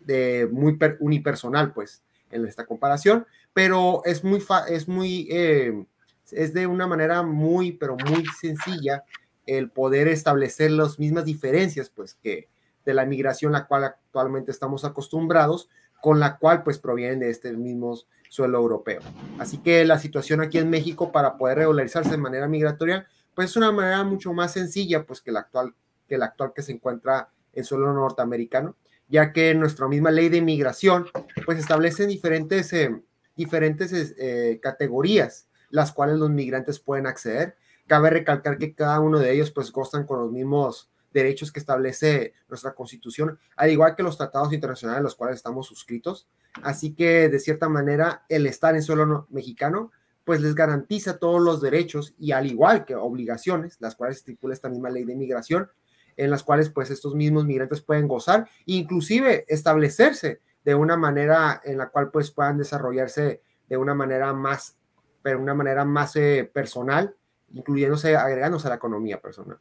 de 0.00 0.48
muy 0.50 0.78
unipersonal 1.00 1.72
pues 1.72 2.02
en 2.30 2.46
esta 2.46 2.64
comparación, 2.64 3.26
pero 3.52 4.02
es 4.04 4.24
muy, 4.24 4.42
es 4.68 4.88
muy, 4.88 5.28
eh, 5.30 5.84
es 6.30 6.54
de 6.54 6.66
una 6.66 6.86
manera 6.86 7.22
muy, 7.22 7.72
pero 7.72 7.96
muy 8.08 8.24
sencilla 8.40 9.04
el 9.44 9.70
poder 9.70 10.08
establecer 10.08 10.70
las 10.70 10.98
mismas 10.98 11.24
diferencias 11.24 11.90
pues 11.90 12.14
que 12.14 12.48
de 12.84 12.94
la 12.94 13.04
migración 13.04 13.52
la 13.52 13.66
cual 13.66 13.84
actualmente 13.84 14.50
estamos 14.50 14.84
acostumbrados, 14.84 15.68
con 16.02 16.18
la 16.18 16.36
cual 16.36 16.64
pues 16.64 16.80
provienen 16.80 17.20
de 17.20 17.30
este 17.30 17.52
mismo 17.52 17.96
suelo 18.28 18.58
europeo. 18.58 19.00
Así 19.38 19.58
que 19.58 19.84
la 19.84 20.00
situación 20.00 20.40
aquí 20.40 20.58
en 20.58 20.68
México 20.68 21.12
para 21.12 21.38
poder 21.38 21.58
regularizarse 21.58 22.10
de 22.10 22.16
manera 22.16 22.48
migratoria, 22.48 23.06
pues 23.36 23.50
es 23.50 23.56
una 23.56 23.70
manera 23.70 24.02
mucho 24.02 24.32
más 24.32 24.52
sencilla 24.52 25.06
pues 25.06 25.20
que 25.20 25.30
la 25.30 25.40
actual 25.40 25.74
que 26.08 26.16
el 26.16 26.24
actual 26.24 26.52
que 26.52 26.62
se 26.62 26.72
encuentra 26.72 27.28
en 27.52 27.62
suelo 27.62 27.92
norteamericano, 27.92 28.74
ya 29.06 29.32
que 29.32 29.54
nuestra 29.54 29.86
misma 29.86 30.10
ley 30.10 30.28
de 30.28 30.38
inmigración 30.38 31.06
pues 31.46 31.60
establece 31.60 32.04
diferentes, 32.08 32.72
eh, 32.72 33.00
diferentes 33.36 33.92
eh, 34.18 34.58
categorías 34.60 35.46
las 35.70 35.92
cuales 35.92 36.18
los 36.18 36.30
migrantes 36.30 36.80
pueden 36.80 37.06
acceder. 37.06 37.56
Cabe 37.86 38.10
recalcar 38.10 38.58
que 38.58 38.74
cada 38.74 38.98
uno 38.98 39.20
de 39.20 39.32
ellos 39.32 39.52
pues 39.52 39.70
gozan 39.70 40.04
con 40.04 40.18
los 40.18 40.32
mismos 40.32 40.91
derechos 41.12 41.52
que 41.52 41.60
establece 41.60 42.34
nuestra 42.48 42.74
constitución, 42.74 43.38
al 43.56 43.70
igual 43.70 43.94
que 43.94 44.02
los 44.02 44.16
tratados 44.16 44.52
internacionales 44.52 45.00
a 45.00 45.02
los 45.02 45.14
cuales 45.14 45.36
estamos 45.36 45.66
suscritos. 45.66 46.28
Así 46.62 46.94
que 46.94 47.28
de 47.28 47.38
cierta 47.38 47.68
manera 47.68 48.24
el 48.28 48.46
estar 48.46 48.74
en 48.74 48.82
suelo 48.82 49.26
mexicano 49.30 49.90
pues 50.24 50.40
les 50.40 50.54
garantiza 50.54 51.18
todos 51.18 51.42
los 51.42 51.60
derechos 51.60 52.14
y 52.18 52.32
al 52.32 52.46
igual 52.46 52.84
que 52.84 52.94
obligaciones, 52.94 53.76
las 53.80 53.96
cuales 53.96 54.18
estipula 54.18 54.54
esta 54.54 54.68
misma 54.68 54.90
ley 54.90 55.04
de 55.04 55.14
inmigración, 55.14 55.68
en 56.16 56.30
las 56.30 56.42
cuales 56.42 56.70
pues 56.70 56.90
estos 56.90 57.14
mismos 57.14 57.44
migrantes 57.44 57.80
pueden 57.80 58.06
gozar 58.06 58.48
inclusive 58.66 59.44
establecerse 59.48 60.40
de 60.64 60.74
una 60.74 60.96
manera 60.96 61.60
en 61.64 61.78
la 61.78 61.88
cual 61.88 62.10
pues 62.10 62.30
puedan 62.30 62.58
desarrollarse 62.58 63.42
de 63.68 63.76
una 63.76 63.94
manera 63.94 64.32
más, 64.32 64.76
pero 65.22 65.40
una 65.40 65.54
manera 65.54 65.84
más 65.84 66.14
eh, 66.16 66.48
personal, 66.52 67.16
incluyéndose, 67.52 68.16
agregándose 68.16 68.68
a 68.68 68.70
la 68.70 68.76
economía 68.76 69.20
personal. 69.20 69.58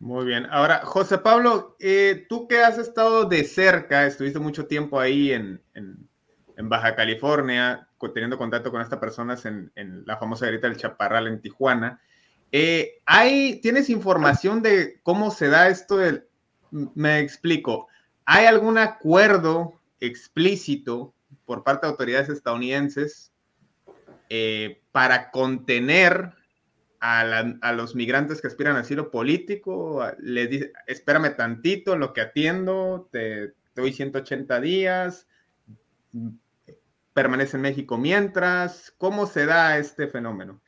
Muy 0.00 0.24
bien. 0.24 0.46
Ahora, 0.50 0.80
José 0.82 1.18
Pablo, 1.18 1.76
eh, 1.78 2.24
tú 2.26 2.48
que 2.48 2.60
has 2.60 2.78
estado 2.78 3.26
de 3.26 3.44
cerca, 3.44 4.06
estuviste 4.06 4.38
mucho 4.38 4.66
tiempo 4.66 4.98
ahí 4.98 5.30
en, 5.30 5.62
en, 5.74 6.08
Baja 6.68 6.94
California, 6.94 7.88
teniendo 8.14 8.36
contacto 8.36 8.70
con 8.70 8.82
estas 8.82 8.98
personas 8.98 9.46
en, 9.46 9.72
en 9.76 10.04
la 10.06 10.16
famosa 10.18 10.46
garita 10.46 10.68
del 10.68 10.76
Chaparral 10.76 11.26
en 11.26 11.40
Tijuana. 11.40 12.00
Eh, 12.52 13.00
¿hay, 13.06 13.60
¿Tienes 13.60 13.90
información 13.90 14.62
de 14.62 15.00
cómo 15.02 15.30
se 15.30 15.48
da 15.48 15.68
esto? 15.68 15.98
Me 16.70 17.18
explico. 17.18 17.88
¿Hay 18.24 18.46
algún 18.46 18.78
acuerdo 18.78 19.80
explícito 20.00 21.14
por 21.44 21.62
parte 21.62 21.86
de 21.86 21.92
autoridades 21.92 22.28
estadounidenses 22.28 23.32
eh, 24.30 24.80
para 24.92 25.30
contener 25.30 26.32
a, 27.00 27.72
los 27.72 27.94
migrantes 27.94 28.40
que 28.40 28.48
aspiran 28.48 28.76
a 28.76 28.80
asilo 28.80 29.10
político? 29.10 30.04
Les 30.18 30.50
dice, 30.50 30.72
espérame 30.86 31.34
tantito 31.36 31.96
lo 31.96 32.12
que 32.12 32.20
atiendo, 32.20 33.08
te, 33.10 33.54
doy 33.74 33.92
180 33.92 34.60
días, 34.60 35.26
permanece 37.12 37.56
en 37.56 37.62
México 37.62 37.98
mientras. 37.98 38.92
¿Cómo 38.98 39.26
se 39.26 39.46
da 39.46 39.78
este 39.78 40.08
fenómeno? 40.08 40.60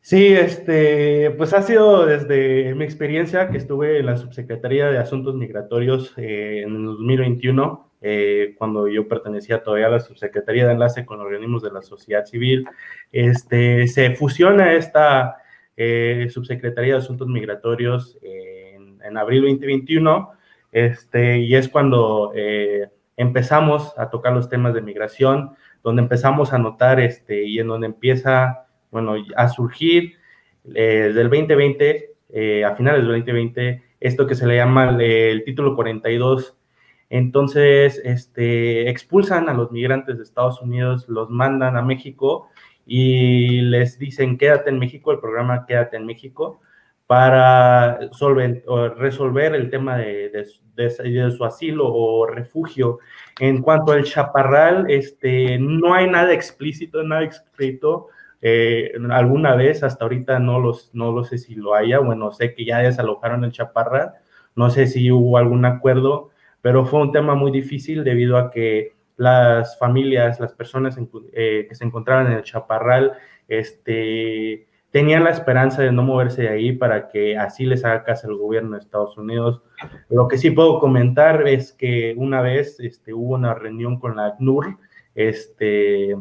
Sí, 0.00 0.28
este, 0.28 1.32
pues 1.32 1.52
ha 1.52 1.62
sido 1.62 2.06
desde 2.06 2.74
mi 2.74 2.84
experiencia 2.84 3.50
que 3.50 3.58
estuve 3.58 3.98
en 3.98 4.06
la 4.06 4.16
Subsecretaría 4.16 4.90
de 4.90 4.98
Asuntos 4.98 5.34
Migratorios 5.34 6.14
eh, 6.16 6.62
en 6.64 6.76
el 6.76 6.84
2021, 6.84 7.90
eh, 8.00 8.54
cuando 8.56 8.86
yo 8.88 9.08
pertenecía 9.08 9.62
todavía 9.62 9.86
a 9.86 9.90
la 9.90 10.00
Subsecretaría 10.00 10.66
de 10.66 10.72
Enlace 10.72 11.04
con 11.04 11.20
Organismos 11.20 11.62
de 11.62 11.72
la 11.72 11.82
Sociedad 11.82 12.24
Civil, 12.24 12.64
este, 13.10 13.88
se 13.88 14.14
fusiona 14.14 14.72
esta 14.74 15.42
eh, 15.78 16.28
Subsecretaría 16.28 16.94
de 16.94 16.98
Asuntos 16.98 17.28
Migratorios 17.28 18.18
en, 18.22 19.16
abril 19.16 19.42
2021, 19.42 20.30
este, 20.70 21.38
y 21.38 21.54
es 21.54 21.68
cuando 21.68 22.32
empezamos 23.16 23.94
a 23.96 24.10
tocar 24.10 24.34
los 24.34 24.48
temas 24.48 24.74
de 24.74 24.82
migración, 24.82 25.56
donde 25.82 26.02
empezamos 26.02 26.52
a 26.52 26.58
notar 26.58 27.00
este, 27.00 27.44
y 27.44 27.58
en 27.58 27.68
donde 27.68 27.86
empieza 27.86 28.66
bueno, 28.90 29.16
a 29.36 29.48
surgir 29.48 30.14
eh, 30.74 31.04
desde 31.08 31.20
el 31.22 31.30
2020, 31.30 32.14
eh, 32.30 32.64
a 32.64 32.76
finales 32.76 33.00
del 33.00 33.08
2020, 33.08 33.82
esto 34.00 34.26
que 34.26 34.34
se 34.34 34.46
le 34.46 34.56
llama 34.56 34.96
el, 35.00 35.44
título 35.44 35.74
42. 35.74 36.56
Entonces, 37.10 38.00
este, 38.04 38.90
expulsan 38.90 39.48
a 39.48 39.54
los 39.54 39.72
migrantes 39.72 40.18
de 40.18 40.22
Estados 40.22 40.60
Unidos, 40.60 41.08
los 41.08 41.30
mandan 41.30 41.76
a 41.76 41.82
México 41.82 42.48
y 42.88 43.60
les 43.60 43.98
dicen 43.98 44.38
quédate 44.38 44.70
en 44.70 44.78
México, 44.80 45.12
el 45.12 45.20
programa 45.20 45.66
Quédate 45.66 45.96
en 45.98 46.06
México, 46.06 46.60
para 47.06 48.00
resolver 48.96 49.54
el 49.54 49.70
tema 49.70 49.98
de, 49.98 50.44
su 51.30 51.44
asilo 51.44 51.86
o 51.86 52.26
refugio. 52.26 52.98
En 53.38 53.62
cuanto 53.62 53.92
al 53.92 54.04
chaparral, 54.04 54.90
este, 54.90 55.58
no 55.58 55.94
hay 55.94 56.10
nada 56.10 56.32
explícito, 56.32 57.02
nada 57.02 57.24
escrito 57.24 58.08
eh, 58.40 58.92
alguna 59.10 59.54
vez, 59.56 59.82
hasta 59.82 60.04
ahorita 60.04 60.38
no, 60.38 60.60
los, 60.60 60.90
no 60.94 61.12
lo 61.12 61.24
sé 61.24 61.38
si 61.38 61.54
lo 61.54 61.74
haya, 61.74 61.98
bueno, 61.98 62.32
sé 62.32 62.54
que 62.54 62.64
ya 62.64 62.78
desalojaron 62.78 63.44
el 63.44 63.52
Chaparral, 63.52 64.12
no 64.54 64.70
sé 64.70 64.86
si 64.86 65.10
hubo 65.10 65.38
algún 65.38 65.64
acuerdo, 65.64 66.30
pero 66.60 66.84
fue 66.84 67.00
un 67.00 67.12
tema 67.12 67.34
muy 67.34 67.50
difícil 67.50 68.04
debido 68.04 68.36
a 68.36 68.50
que 68.50 68.97
las 69.18 69.78
familias, 69.78 70.40
las 70.40 70.54
personas 70.54 70.96
eh, 71.32 71.66
que 71.68 71.74
se 71.74 71.84
encontraban 71.84 72.28
en 72.28 72.38
el 72.38 72.44
Chaparral, 72.44 73.12
este, 73.48 74.68
tenían 74.90 75.24
la 75.24 75.30
esperanza 75.30 75.82
de 75.82 75.92
no 75.92 76.02
moverse 76.02 76.42
de 76.42 76.48
ahí 76.48 76.72
para 76.72 77.08
que 77.08 77.36
así 77.36 77.66
les 77.66 77.84
haga 77.84 78.04
caso 78.04 78.28
el 78.28 78.36
gobierno 78.36 78.72
de 78.72 78.78
Estados 78.78 79.18
Unidos. 79.18 79.60
Lo 80.08 80.28
que 80.28 80.38
sí 80.38 80.50
puedo 80.50 80.78
comentar 80.78 81.46
es 81.46 81.72
que 81.72 82.14
una 82.16 82.40
vez 82.40 82.80
este, 82.80 83.12
hubo 83.12 83.34
una 83.34 83.54
reunión 83.54 83.98
con 83.98 84.16
la 84.16 84.26
ACNUR, 84.26 84.78
este, 85.14 86.16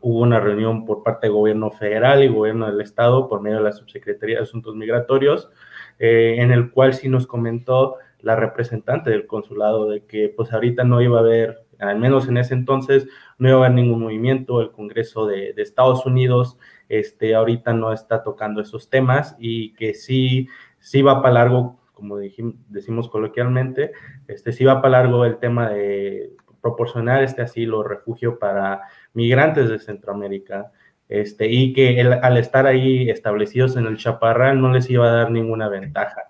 hubo 0.00 0.20
una 0.20 0.40
reunión 0.40 0.84
por 0.84 1.02
parte 1.02 1.26
del 1.26 1.34
gobierno 1.34 1.70
federal 1.70 2.22
y 2.22 2.28
gobierno 2.28 2.66
del 2.70 2.80
estado 2.82 3.28
por 3.28 3.40
medio 3.40 3.58
de 3.58 3.64
la 3.64 3.72
subsecretaría 3.72 4.36
de 4.36 4.42
Asuntos 4.42 4.76
Migratorios, 4.76 5.50
eh, 5.98 6.36
en 6.38 6.52
el 6.52 6.70
cual 6.70 6.94
sí 6.94 7.08
nos 7.08 7.26
comentó 7.26 7.96
la 8.20 8.36
representante 8.36 9.10
del 9.10 9.26
consulado 9.26 9.88
de 9.88 10.04
que 10.04 10.32
pues 10.34 10.52
ahorita 10.52 10.84
no 10.84 11.00
iba 11.00 11.18
a 11.18 11.20
haber, 11.20 11.64
al 11.80 11.98
menos 11.98 12.28
en 12.28 12.36
ese 12.36 12.54
entonces, 12.54 13.08
no 13.38 13.48
iba 13.48 13.58
a 13.58 13.66
haber 13.66 13.72
ningún 13.72 14.00
movimiento, 14.00 14.60
el 14.60 14.70
Congreso 14.70 15.26
de, 15.26 15.54
Estados 15.56 16.06
Unidos 16.06 16.58
este, 16.88 17.34
ahorita 17.34 17.72
no 17.72 17.92
está 17.92 18.22
tocando 18.22 18.60
esos 18.60 18.90
temas 18.90 19.36
y 19.38 19.74
que 19.74 19.94
sí, 19.94 20.48
sí 20.78 21.02
va 21.02 21.22
para 21.22 21.34
largo, 21.34 21.78
como 21.92 22.18
dijimos, 22.18 22.54
decimos 22.68 23.08
coloquialmente, 23.08 23.92
este, 24.28 24.52
sí 24.52 24.64
va 24.64 24.82
para 24.82 25.02
largo 25.02 25.24
el 25.24 25.38
tema 25.38 25.70
de 25.70 26.32
proporcionar 26.60 27.22
este 27.22 27.42
asilo, 27.42 27.82
refugio 27.82 28.38
para 28.38 28.82
migrantes 29.14 29.68
de 29.68 29.78
Centroamérica, 29.78 30.72
este, 31.08 31.48
y 31.48 31.72
que 31.72 32.00
al 32.00 32.36
estar 32.36 32.66
ahí 32.66 33.10
establecidos 33.10 33.76
en 33.76 33.86
el 33.86 33.96
Chaparral 33.96 34.60
no 34.60 34.72
les 34.72 34.88
iba 34.90 35.08
a 35.08 35.12
dar 35.12 35.30
ninguna 35.30 35.68
ventaja. 35.68 36.29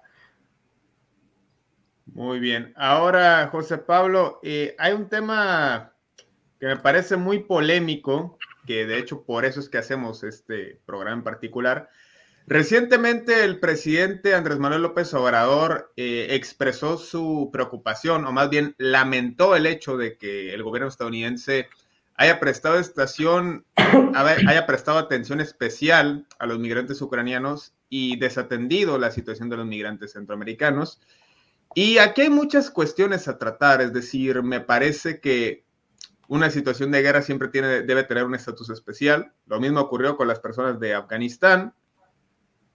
Muy 2.14 2.40
bien. 2.40 2.72
Ahora, 2.76 3.48
José 3.52 3.78
Pablo, 3.78 4.40
eh, 4.42 4.74
hay 4.78 4.92
un 4.92 5.08
tema 5.08 5.92
que 6.58 6.66
me 6.66 6.76
parece 6.76 7.16
muy 7.16 7.40
polémico, 7.40 8.38
que 8.66 8.86
de 8.86 8.98
hecho 8.98 9.24
por 9.24 9.44
eso 9.44 9.60
es 9.60 9.68
que 9.68 9.78
hacemos 9.78 10.22
este 10.24 10.80
programa 10.86 11.16
en 11.18 11.24
particular. 11.24 11.88
Recientemente 12.46 13.44
el 13.44 13.60
presidente 13.60 14.34
Andrés 14.34 14.58
Manuel 14.58 14.82
López 14.82 15.14
Obrador 15.14 15.92
eh, 15.96 16.28
expresó 16.30 16.98
su 16.98 17.50
preocupación, 17.52 18.26
o 18.26 18.32
más 18.32 18.50
bien 18.50 18.74
lamentó 18.76 19.54
el 19.54 19.66
hecho 19.66 19.96
de 19.96 20.16
que 20.16 20.52
el 20.52 20.62
gobierno 20.62 20.88
estadounidense 20.88 21.68
haya 22.16 22.40
prestado 22.40 22.78
estación, 22.78 23.64
haya 24.14 24.66
prestado 24.66 24.98
atención 24.98 25.40
especial 25.40 26.26
a 26.38 26.46
los 26.46 26.58
migrantes 26.58 27.00
ucranianos 27.00 27.72
y 27.88 28.18
desatendido 28.18 28.98
la 28.98 29.10
situación 29.10 29.48
de 29.48 29.56
los 29.56 29.66
migrantes 29.66 30.12
centroamericanos. 30.12 31.00
Y 31.74 31.98
aquí 31.98 32.22
hay 32.22 32.30
muchas 32.30 32.70
cuestiones 32.70 33.28
a 33.28 33.38
tratar, 33.38 33.80
es 33.80 33.92
decir, 33.92 34.42
me 34.42 34.60
parece 34.60 35.20
que 35.20 35.64
una 36.26 36.50
situación 36.50 36.90
de 36.90 37.02
guerra 37.02 37.22
siempre 37.22 37.48
tiene, 37.48 37.82
debe 37.82 38.04
tener 38.04 38.24
un 38.24 38.34
estatus 38.34 38.70
especial. 38.70 39.32
Lo 39.46 39.60
mismo 39.60 39.80
ocurrió 39.80 40.16
con 40.16 40.28
las 40.28 40.40
personas 40.40 40.78
de 40.80 40.94
Afganistán, 40.94 41.74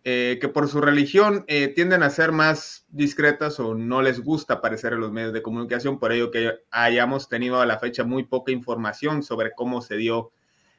eh, 0.03 0.37
que 0.39 0.49
por 0.49 0.67
su 0.67 0.81
religión 0.81 1.45
eh, 1.47 1.69
tienden 1.69 2.03
a 2.03 2.09
ser 2.09 2.31
más 2.31 2.85
discretas 2.89 3.59
o 3.59 3.73
no 3.73 4.01
les 4.01 4.19
gusta 4.19 4.55
aparecer 4.55 4.93
en 4.93 4.99
los 4.99 5.11
medios 5.11 5.33
de 5.33 5.41
comunicación, 5.41 5.99
por 5.99 6.11
ello 6.11 6.31
que 6.31 6.59
hayamos 6.69 7.27
tenido 7.27 7.59
a 7.59 7.65
la 7.65 7.79
fecha 7.79 8.03
muy 8.03 8.23
poca 8.23 8.51
información 8.51 9.23
sobre 9.23 9.51
cómo 9.53 9.81
se 9.81 9.97
dio 9.97 10.31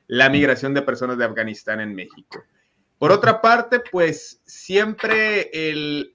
la 0.07 0.31
migración 0.31 0.75
de 0.75 0.83
personas 0.83 1.19
de 1.19 1.25
Afganistán 1.25 1.81
en 1.81 1.95
México. 1.95 2.45
Por 2.99 3.13
otra 3.13 3.43
parte, 3.43 3.81
pues 3.81 4.41
siempre 4.47 5.51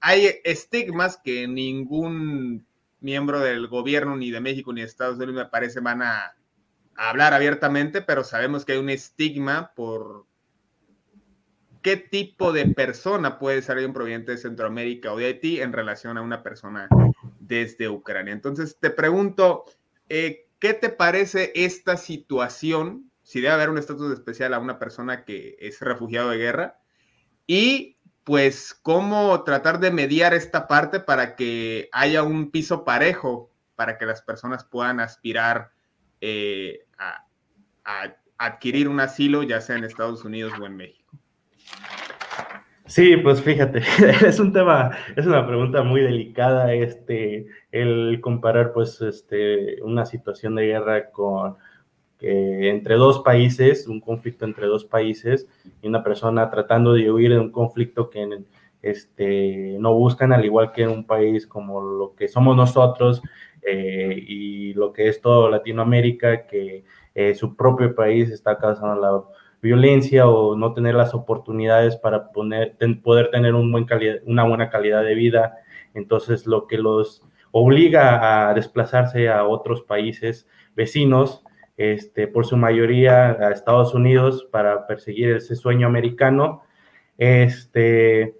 hay 0.00 0.40
estigmas 0.44 1.16
que 1.22 1.46
ningún 1.46 2.66
miembro 3.00 3.40
del 3.40 3.68
gobierno, 3.68 4.16
ni 4.16 4.30
de 4.30 4.40
México, 4.40 4.72
ni 4.72 4.80
de 4.80 4.86
Estados 4.86 5.16
Unidos, 5.16 5.34
me 5.34 5.44
parece, 5.46 5.80
van 5.80 6.02
a, 6.02 6.34
hablar 6.94 7.34
abiertamente, 7.34 8.02
pero 8.02 8.24
sabemos 8.24 8.64
que 8.64 8.72
hay 8.72 8.78
un 8.78 8.90
estigma 8.90 9.72
por 9.74 10.26
qué 11.82 11.96
tipo 11.96 12.52
de 12.52 12.66
persona 12.66 13.38
puede 13.38 13.62
ser 13.62 13.76
alguien 13.76 13.92
proveniente 13.92 14.32
de 14.32 14.38
Centroamérica 14.38 15.12
o 15.12 15.16
de 15.16 15.26
Haití 15.26 15.60
en 15.60 15.72
relación 15.72 16.18
a 16.18 16.22
una 16.22 16.42
persona 16.42 16.88
desde 17.40 17.88
Ucrania. 17.88 18.32
Entonces, 18.32 18.78
te 18.78 18.90
pregunto, 18.90 19.64
eh, 20.08 20.48
¿qué 20.58 20.74
te 20.74 20.90
parece 20.90 21.52
esta 21.54 21.96
situación 21.96 23.10
si 23.32 23.40
debe 23.40 23.54
haber 23.54 23.70
un 23.70 23.78
estatus 23.78 24.12
especial 24.12 24.52
a 24.52 24.58
una 24.58 24.78
persona 24.78 25.24
que 25.24 25.56
es 25.58 25.80
refugiado 25.80 26.28
de 26.28 26.36
guerra 26.36 26.76
y 27.46 27.96
pues 28.24 28.78
cómo 28.82 29.42
tratar 29.42 29.80
de 29.80 29.90
mediar 29.90 30.34
esta 30.34 30.68
parte 30.68 31.00
para 31.00 31.34
que 31.34 31.88
haya 31.92 32.24
un 32.24 32.50
piso 32.50 32.84
parejo 32.84 33.50
para 33.74 33.96
que 33.96 34.04
las 34.04 34.20
personas 34.20 34.64
puedan 34.64 35.00
aspirar 35.00 35.70
eh, 36.20 36.84
a, 36.98 37.24
adquirir 38.36 38.86
un 38.86 39.00
asilo, 39.00 39.42
ya 39.44 39.62
sea 39.62 39.76
en 39.76 39.84
Estados 39.84 40.26
Unidos 40.26 40.52
o 40.60 40.66
en 40.66 40.76
México. 40.76 41.16
Sí, 42.84 43.16
pues 43.16 43.40
fíjate, 43.40 43.78
es 44.26 44.40
un 44.40 44.52
tema, 44.52 44.90
es 45.16 45.24
una 45.24 45.46
pregunta 45.46 45.82
muy 45.82 46.02
delicada, 46.02 46.74
este, 46.74 47.46
el 47.70 48.20
comparar 48.20 48.74
pues 48.74 49.00
este, 49.00 49.80
una 49.82 50.04
situación 50.04 50.54
de 50.54 50.66
guerra 50.66 51.10
con 51.12 51.56
entre 52.22 52.94
dos 52.94 53.20
países, 53.20 53.88
un 53.88 54.00
conflicto 54.00 54.44
entre 54.44 54.66
dos 54.66 54.84
países, 54.84 55.48
y 55.82 55.88
una 55.88 56.04
persona 56.04 56.50
tratando 56.50 56.92
de 56.94 57.10
huir 57.10 57.30
de 57.32 57.40
un 57.40 57.50
conflicto 57.50 58.10
que 58.10 58.44
este, 58.82 59.76
no 59.78 59.94
buscan, 59.94 60.32
al 60.32 60.44
igual 60.44 60.72
que 60.72 60.82
en 60.82 60.90
un 60.90 61.06
país 61.06 61.46
como 61.46 61.80
lo 61.80 62.14
que 62.14 62.28
somos 62.28 62.56
nosotros 62.56 63.22
eh, 63.62 64.24
y 64.26 64.74
lo 64.74 64.92
que 64.92 65.08
es 65.08 65.20
todo 65.20 65.48
Latinoamérica, 65.50 66.46
que 66.46 66.84
eh, 67.14 67.34
su 67.34 67.56
propio 67.56 67.94
país 67.94 68.30
está 68.30 68.58
causando 68.58 69.00
la 69.00 69.22
violencia 69.60 70.28
o 70.28 70.56
no 70.56 70.74
tener 70.74 70.94
las 70.94 71.14
oportunidades 71.14 71.96
para 71.96 72.30
poder 72.32 73.30
tener 73.30 73.54
un 73.54 73.70
buen 73.70 73.84
calidad, 73.84 74.16
una 74.26 74.44
buena 74.44 74.70
calidad 74.70 75.04
de 75.04 75.14
vida. 75.14 75.56
Entonces, 75.94 76.46
lo 76.46 76.66
que 76.66 76.78
los 76.78 77.22
obliga 77.52 78.48
a 78.48 78.54
desplazarse 78.54 79.28
a 79.28 79.44
otros 79.44 79.82
países 79.82 80.48
vecinos 80.74 81.44
este, 81.82 82.28
por 82.28 82.46
su 82.46 82.56
mayoría 82.56 83.32
a 83.32 83.50
Estados 83.50 83.92
Unidos 83.92 84.46
para 84.52 84.86
perseguir 84.86 85.30
ese 85.30 85.56
sueño 85.56 85.88
americano. 85.88 86.62
Este, 87.18 88.36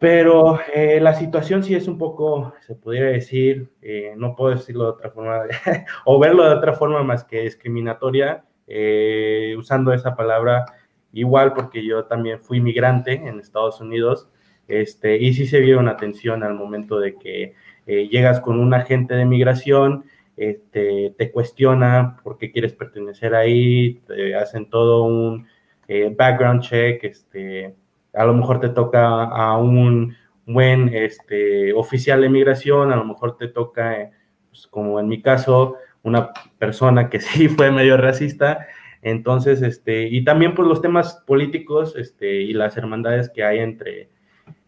pero 0.00 0.58
eh, 0.74 0.98
la 1.00 1.14
situación 1.14 1.62
sí 1.62 1.76
es 1.76 1.86
un 1.86 1.98
poco, 1.98 2.52
se 2.66 2.74
pudiera 2.74 3.10
decir, 3.10 3.70
eh, 3.80 4.14
no 4.16 4.34
puedo 4.34 4.56
decirlo 4.56 4.84
de 4.84 4.90
otra 4.90 5.10
forma, 5.10 5.42
o 6.04 6.18
verlo 6.18 6.44
de 6.48 6.54
otra 6.56 6.72
forma 6.72 7.04
más 7.04 7.22
que 7.22 7.42
discriminatoria, 7.42 8.44
eh, 8.66 9.54
usando 9.56 9.92
esa 9.92 10.16
palabra 10.16 10.66
igual 11.12 11.54
porque 11.54 11.86
yo 11.86 12.06
también 12.06 12.40
fui 12.40 12.60
migrante 12.60 13.12
en 13.12 13.38
Estados 13.38 13.80
Unidos, 13.80 14.28
este, 14.66 15.16
y 15.16 15.32
sí 15.32 15.46
se 15.46 15.60
vio 15.60 15.78
una 15.78 15.96
tensión 15.96 16.42
al 16.42 16.54
momento 16.54 16.98
de 16.98 17.14
que 17.14 17.54
llegas 17.86 18.40
con 18.40 18.58
un 18.58 18.74
agente 18.74 19.14
de 19.14 19.24
migración 19.24 20.06
este, 20.36 21.14
te 21.16 21.30
cuestiona 21.30 22.18
por 22.22 22.38
qué 22.38 22.52
quieres 22.52 22.72
pertenecer 22.74 23.34
ahí, 23.34 24.00
te 24.06 24.34
hacen 24.34 24.68
todo 24.68 25.04
un 25.04 25.46
eh, 25.88 26.14
background 26.16 26.62
check, 26.62 27.04
este, 27.04 27.74
a 28.12 28.24
lo 28.24 28.34
mejor 28.34 28.60
te 28.60 28.68
toca 28.68 29.24
a 29.24 29.56
un 29.56 30.14
buen 30.44 30.88
este, 30.94 31.72
oficial 31.72 32.20
de 32.20 32.28
migración, 32.28 32.92
a 32.92 32.96
lo 32.96 33.04
mejor 33.04 33.36
te 33.36 33.48
toca, 33.48 34.00
eh, 34.00 34.10
pues, 34.48 34.66
como 34.66 35.00
en 35.00 35.08
mi 35.08 35.22
caso, 35.22 35.76
una 36.02 36.30
persona 36.58 37.08
que 37.08 37.20
sí 37.20 37.48
fue 37.48 37.70
medio 37.70 37.96
racista, 37.96 38.66
entonces, 39.02 39.62
este, 39.62 40.08
y 40.08 40.24
también 40.24 40.54
pues 40.54 40.66
los 40.66 40.82
temas 40.82 41.22
políticos 41.26 41.94
este, 41.96 42.42
y 42.42 42.52
las 42.52 42.76
hermandades 42.76 43.30
que 43.30 43.44
hay 43.44 43.60
entre, 43.60 44.10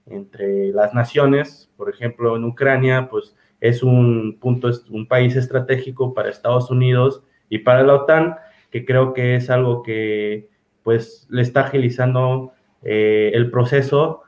entre 0.06 0.68
las 0.68 0.94
naciones, 0.94 1.70
por 1.76 1.90
ejemplo, 1.90 2.36
en 2.36 2.44
Ucrania, 2.44 3.08
pues 3.10 3.34
es 3.60 3.82
un 3.82 4.38
punto, 4.40 4.70
un 4.90 5.06
país 5.06 5.36
estratégico 5.36 6.14
para 6.14 6.30
Estados 6.30 6.70
Unidos 6.70 7.22
y 7.48 7.58
para 7.58 7.82
la 7.82 7.94
OTAN, 7.94 8.36
que 8.70 8.84
creo 8.84 9.14
que 9.14 9.36
es 9.36 9.50
algo 9.50 9.82
que 9.82 10.48
pues 10.82 11.26
le 11.30 11.42
está 11.42 11.62
agilizando 11.62 12.52
eh, 12.82 13.30
el 13.34 13.50
proceso 13.50 14.22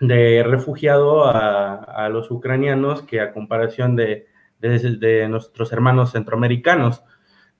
de 0.00 0.42
refugiado 0.42 1.26
a, 1.26 2.08
los 2.08 2.30
ucranianos 2.30 3.02
que 3.02 3.20
a 3.20 3.32
comparación 3.32 3.96
de, 3.96 4.26
de, 4.58 5.28
nuestros 5.28 5.72
hermanos 5.72 6.12
centroamericanos. 6.12 7.02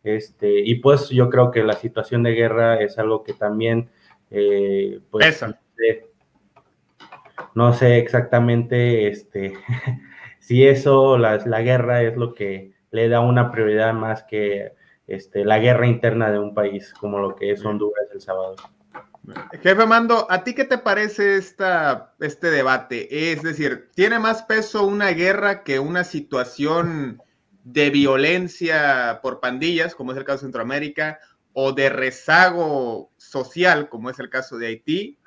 Este, 0.02 0.60
y 0.60 0.76
pues 0.76 1.10
yo 1.10 1.28
creo 1.28 1.50
que 1.50 1.62
la 1.62 1.74
situación 1.74 2.22
de 2.22 2.32
guerra 2.32 2.80
es 2.80 2.98
algo 2.98 3.22
que 3.22 3.34
también, 3.34 3.90
eh, 4.30 5.00
pues, 5.10 5.44
no 7.54 7.74
sé 7.74 7.98
exactamente, 7.98 9.08
este, 9.08 9.52
si 10.50 10.66
eso, 10.66 11.16
la, 11.16 11.36
la 11.46 11.62
guerra 11.62 12.02
es 12.02 12.16
lo 12.16 12.34
que 12.34 12.72
le 12.90 13.08
da 13.08 13.20
una 13.20 13.52
prioridad 13.52 13.92
más 13.92 14.24
que 14.24 14.72
este, 15.06 15.44
la 15.44 15.60
guerra 15.60 15.86
interna 15.86 16.32
de 16.32 16.40
un 16.40 16.54
país, 16.54 16.92
como 16.98 17.20
lo 17.20 17.36
que 17.36 17.52
es 17.52 17.64
Honduras 17.64 18.08
el 18.12 18.20
sábado. 18.20 18.56
Jefe 19.62 19.86
Mando, 19.86 20.26
¿a 20.28 20.42
ti 20.42 20.52
qué 20.54 20.64
te 20.64 20.78
parece 20.78 21.36
esta, 21.36 22.14
este 22.18 22.50
debate? 22.50 23.30
Es 23.30 23.44
decir, 23.44 23.90
¿tiene 23.94 24.18
más 24.18 24.42
peso 24.42 24.84
una 24.84 25.10
guerra 25.10 25.62
que 25.62 25.78
una 25.78 26.02
situación 26.02 27.22
de 27.62 27.90
violencia 27.90 29.20
por 29.22 29.38
pandillas, 29.38 29.94
como 29.94 30.10
es 30.10 30.18
el 30.18 30.24
caso 30.24 30.38
de 30.38 30.46
Centroamérica, 30.46 31.20
o 31.52 31.70
de 31.70 31.90
rezago 31.90 33.12
social, 33.18 33.88
como 33.88 34.10
es 34.10 34.18
el 34.18 34.28
caso 34.28 34.58
de 34.58 34.66
Haití? 34.66 35.19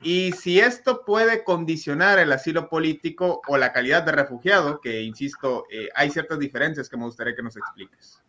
Y 0.00 0.32
si 0.32 0.60
esto 0.60 1.04
puede 1.04 1.42
condicionar 1.42 2.18
el 2.18 2.32
asilo 2.32 2.68
político 2.68 3.42
o 3.48 3.56
la 3.56 3.72
calidad 3.72 4.04
de 4.04 4.12
refugiado, 4.12 4.80
que 4.80 5.02
insisto, 5.02 5.66
eh, 5.70 5.88
hay 5.94 6.10
ciertas 6.10 6.38
diferencias 6.38 6.88
que 6.88 6.96
me 6.96 7.04
gustaría 7.04 7.34
que 7.34 7.42
nos 7.42 7.56
expliques. 7.56 8.22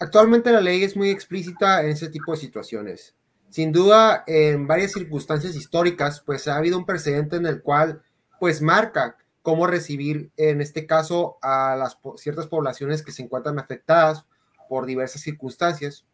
Actualmente 0.00 0.50
la 0.52 0.60
ley 0.60 0.82
es 0.82 0.96
muy 0.96 1.10
explícita 1.10 1.82
en 1.82 1.90
ese 1.90 2.08
tipo 2.08 2.32
de 2.32 2.38
situaciones. 2.38 3.14
Sin 3.50 3.72
duda, 3.72 4.24
en 4.26 4.66
varias 4.66 4.92
circunstancias 4.92 5.54
históricas, 5.54 6.20
pues 6.24 6.48
ha 6.48 6.56
habido 6.56 6.78
un 6.78 6.86
precedente 6.86 7.36
en 7.36 7.46
el 7.46 7.62
cual, 7.62 8.02
pues 8.40 8.60
marca 8.62 9.16
cómo 9.42 9.66
recibir, 9.66 10.30
en 10.36 10.60
este 10.60 10.86
caso, 10.86 11.36
a 11.42 11.76
las 11.76 11.98
ciertas 12.16 12.46
poblaciones 12.46 13.02
que 13.02 13.12
se 13.12 13.22
encuentran 13.22 13.58
afectadas 13.58 14.24
por 14.68 14.86
diversas 14.86 15.20
circunstancias 15.20 16.04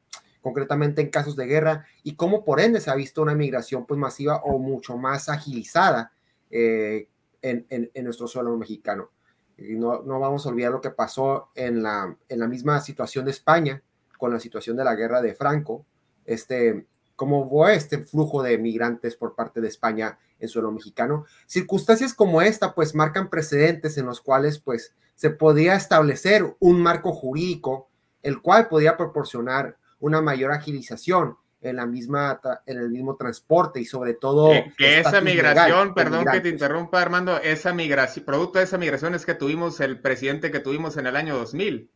concretamente 0.41 1.03
en 1.03 1.11
casos 1.11 1.37
de 1.37 1.47
guerra, 1.47 1.87
y 2.03 2.15
cómo 2.15 2.45
por 2.45 2.61
ende 2.61 2.81
se 2.81 2.91
ha 2.91 2.95
visto 2.95 3.23
una 3.23 3.35
migración 3.35 3.87
pues 3.87 3.99
masiva 3.99 4.41
o 4.43 4.59
mucho 4.59 4.97
más 4.97 5.29
agilizada 5.29 6.13
eh, 6.51 7.09
en, 7.43 7.67
en, 7.69 8.05
nuestro 8.05 8.27
suelo 8.27 8.57
mexicano. 8.57 9.11
No, 9.59 10.03
no, 10.03 10.19
vamos 10.19 10.47
a 10.47 10.49
olvidar 10.49 10.73
lo 10.73 10.81
que 10.81 10.91
pasó 10.91 11.51
en 11.55 11.83
la, 11.83 12.17
en 12.29 12.39
la 12.39 12.49
misma 12.49 12.81
situación 12.81 13.27
de 13.27 13.31
España, 13.31 13.83
con 14.19 14.33
la 14.33 14.41
situación 14.41 14.77
de 14.77 14.85
la 14.85 14.95
guerra 14.95 15.21
de 15.21 15.35
Franco, 15.35 15.85
este, 16.25 16.87
cómo 17.17 17.49
fue 17.49 17.75
este 17.75 17.99
flujo 17.99 18.43
de 18.43 18.57
migrantes 18.57 19.17
por 19.17 19.35
parte 19.35 19.61
de 19.61 19.69
España 19.69 20.19
en 20.39 20.49
suelo 20.49 20.73
mexicano. 20.73 21.27
Circunstancias 21.47 22.15
como 22.15 22.41
esta 22.41 22.75
pues 22.75 22.95
marcan 22.95 23.29
precedentes 23.29 23.99
en 23.99 24.07
los 24.07 24.21
cuales 24.21 24.59
pues 24.59 24.95
se 25.17 25.29
podía 25.29 25.75
establecer 25.75 26.57
un 26.61 26.81
marco 26.81 27.13
jurídico 27.13 27.91
el 28.23 28.41
cual 28.41 28.69
podía 28.69 28.97
proporcionar 28.97 29.77
una 30.01 30.21
mayor 30.21 30.53
agilización 30.53 31.37
en 31.63 31.77
la 31.77 31.87
misma 31.87 32.41
en 32.67 32.79
el 32.79 32.91
mismo 32.91 33.17
transporte 33.17 33.81
y 33.81 33.85
sobre 33.85 34.15
todo 34.15 34.51
que, 34.79 35.01
esa 35.01 35.21
migración, 35.21 35.95
perdón 35.95 36.25
que 36.31 36.41
te 36.41 36.49
interrumpa 36.49 37.03
Armando, 37.03 37.39
esa 37.39 37.73
migración, 37.75 38.25
producto 38.25 38.59
de 38.59 38.65
esa 38.65 38.79
migración 38.79 39.15
es 39.15 39.27
que 39.27 39.35
tuvimos 39.35 39.81
el 39.81 40.01
presidente 40.01 40.51
que 40.51 40.61
tuvimos 40.61 40.97
en 40.97 41.07
el 41.07 41.17
año 41.17 41.37
2000 41.37 41.91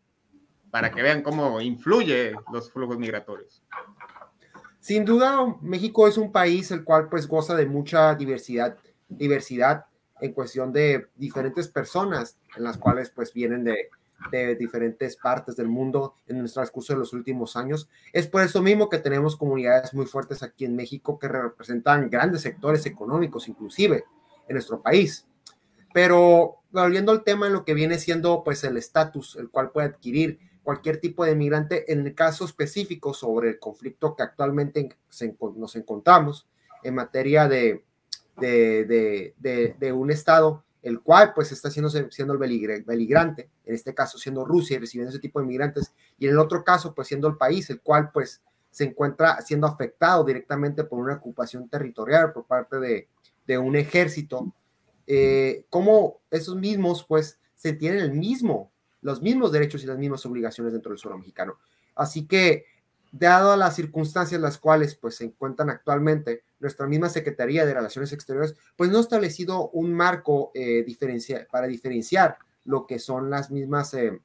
para 0.70 0.90
que 0.90 1.02
vean 1.02 1.22
cómo 1.22 1.60
influye 1.60 2.34
los 2.52 2.70
flujos 2.70 2.98
migratorios. 2.98 3.62
Sin 4.80 5.04
duda, 5.04 5.56
México 5.62 6.08
es 6.08 6.18
un 6.18 6.30
país 6.30 6.70
el 6.70 6.84
cual 6.84 7.08
pues 7.08 7.26
goza 7.26 7.54
de 7.54 7.64
mucha 7.64 8.14
diversidad, 8.16 8.76
diversidad 9.08 9.86
en 10.20 10.32
cuestión 10.32 10.72
de 10.72 11.06
diferentes 11.14 11.68
personas 11.68 12.36
en 12.56 12.64
las 12.64 12.76
cuales 12.76 13.08
pues 13.08 13.32
vienen 13.32 13.64
de, 13.64 13.88
de 14.30 14.54
diferentes 14.56 15.16
partes 15.16 15.56
del 15.56 15.68
mundo 15.68 16.14
en 16.26 16.38
nuestro 16.38 16.60
transcurso 16.60 16.92
de 16.92 16.98
los 16.98 17.12
últimos 17.12 17.56
años. 17.56 17.88
Es 18.12 18.26
por 18.26 18.42
eso 18.42 18.62
mismo 18.62 18.88
que 18.88 18.98
tenemos 18.98 19.36
comunidades 19.36 19.94
muy 19.94 20.06
fuertes 20.06 20.42
aquí 20.42 20.64
en 20.64 20.76
México 20.76 21.18
que 21.18 21.28
representan 21.28 22.10
grandes 22.10 22.42
sectores 22.42 22.86
económicos, 22.86 23.48
inclusive 23.48 24.04
en 24.48 24.54
nuestro 24.54 24.82
país. 24.82 25.26
Pero 25.92 26.56
volviendo 26.72 27.12
al 27.12 27.22
tema 27.22 27.46
en 27.46 27.52
lo 27.52 27.64
que 27.64 27.74
viene 27.74 27.98
siendo 27.98 28.42
pues 28.42 28.64
el 28.64 28.76
estatus, 28.76 29.36
el 29.36 29.50
cual 29.50 29.70
puede 29.70 29.88
adquirir 29.88 30.38
cualquier 30.62 30.98
tipo 30.98 31.24
de 31.24 31.36
migrante 31.36 31.92
en 31.92 32.06
el 32.06 32.14
caso 32.14 32.44
específico 32.44 33.14
sobre 33.14 33.50
el 33.50 33.58
conflicto 33.58 34.16
que 34.16 34.22
actualmente 34.22 34.96
nos 35.56 35.76
encontramos 35.76 36.48
en 36.82 36.94
materia 36.94 37.46
de, 37.46 37.84
de, 38.38 39.34
de, 39.38 39.76
de 39.78 39.92
un 39.92 40.10
Estado 40.10 40.64
el 40.84 41.00
cual 41.00 41.32
pues 41.34 41.50
está 41.50 41.70
siendo, 41.70 41.88
siendo 41.88 42.34
el 42.34 42.38
beligrante, 42.38 43.48
en 43.64 43.74
este 43.74 43.94
caso 43.94 44.18
siendo 44.18 44.44
Rusia 44.44 44.76
y 44.76 44.80
recibiendo 44.80 45.10
ese 45.10 45.18
tipo 45.18 45.40
de 45.40 45.46
migrantes, 45.46 45.92
y 46.18 46.26
en 46.26 46.32
el 46.32 46.38
otro 46.38 46.62
caso 46.62 46.94
pues 46.94 47.08
siendo 47.08 47.26
el 47.26 47.36
país, 47.36 47.70
el 47.70 47.80
cual 47.80 48.10
pues 48.12 48.42
se 48.70 48.84
encuentra 48.84 49.40
siendo 49.40 49.66
afectado 49.66 50.24
directamente 50.24 50.84
por 50.84 50.98
una 50.98 51.14
ocupación 51.14 51.70
territorial 51.70 52.34
por 52.34 52.44
parte 52.44 52.78
de, 52.78 53.08
de 53.46 53.56
un 53.56 53.76
ejército, 53.76 54.52
eh, 55.06 55.64
como 55.70 56.20
esos 56.30 56.56
mismos 56.56 57.04
pues 57.08 57.38
se 57.54 57.72
tienen 57.72 58.00
el 58.00 58.12
mismo, 58.12 58.70
los 59.00 59.22
mismos 59.22 59.52
derechos 59.52 59.82
y 59.82 59.86
las 59.86 59.96
mismas 59.96 60.26
obligaciones 60.26 60.74
dentro 60.74 60.90
del 60.90 60.98
suelo 60.98 61.16
mexicano. 61.16 61.56
Así 61.94 62.26
que 62.26 62.66
dado 63.18 63.56
las 63.56 63.76
circunstancias 63.76 64.40
las 64.40 64.58
cuales 64.58 64.96
pues, 64.96 65.16
se 65.16 65.24
encuentran 65.24 65.70
actualmente, 65.70 66.42
nuestra 66.58 66.86
misma 66.86 67.08
Secretaría 67.08 67.64
de 67.64 67.74
Relaciones 67.74 68.12
Exteriores 68.12 68.56
pues 68.76 68.90
no 68.90 68.98
ha 68.98 69.02
establecido 69.02 69.68
un 69.70 69.92
marco 69.92 70.50
eh, 70.54 70.84
para 71.50 71.66
diferenciar 71.68 72.38
lo 72.64 72.86
que 72.86 72.98
son 72.98 73.30
las 73.30 73.50
mismas, 73.50 73.94
eh, 73.94 74.20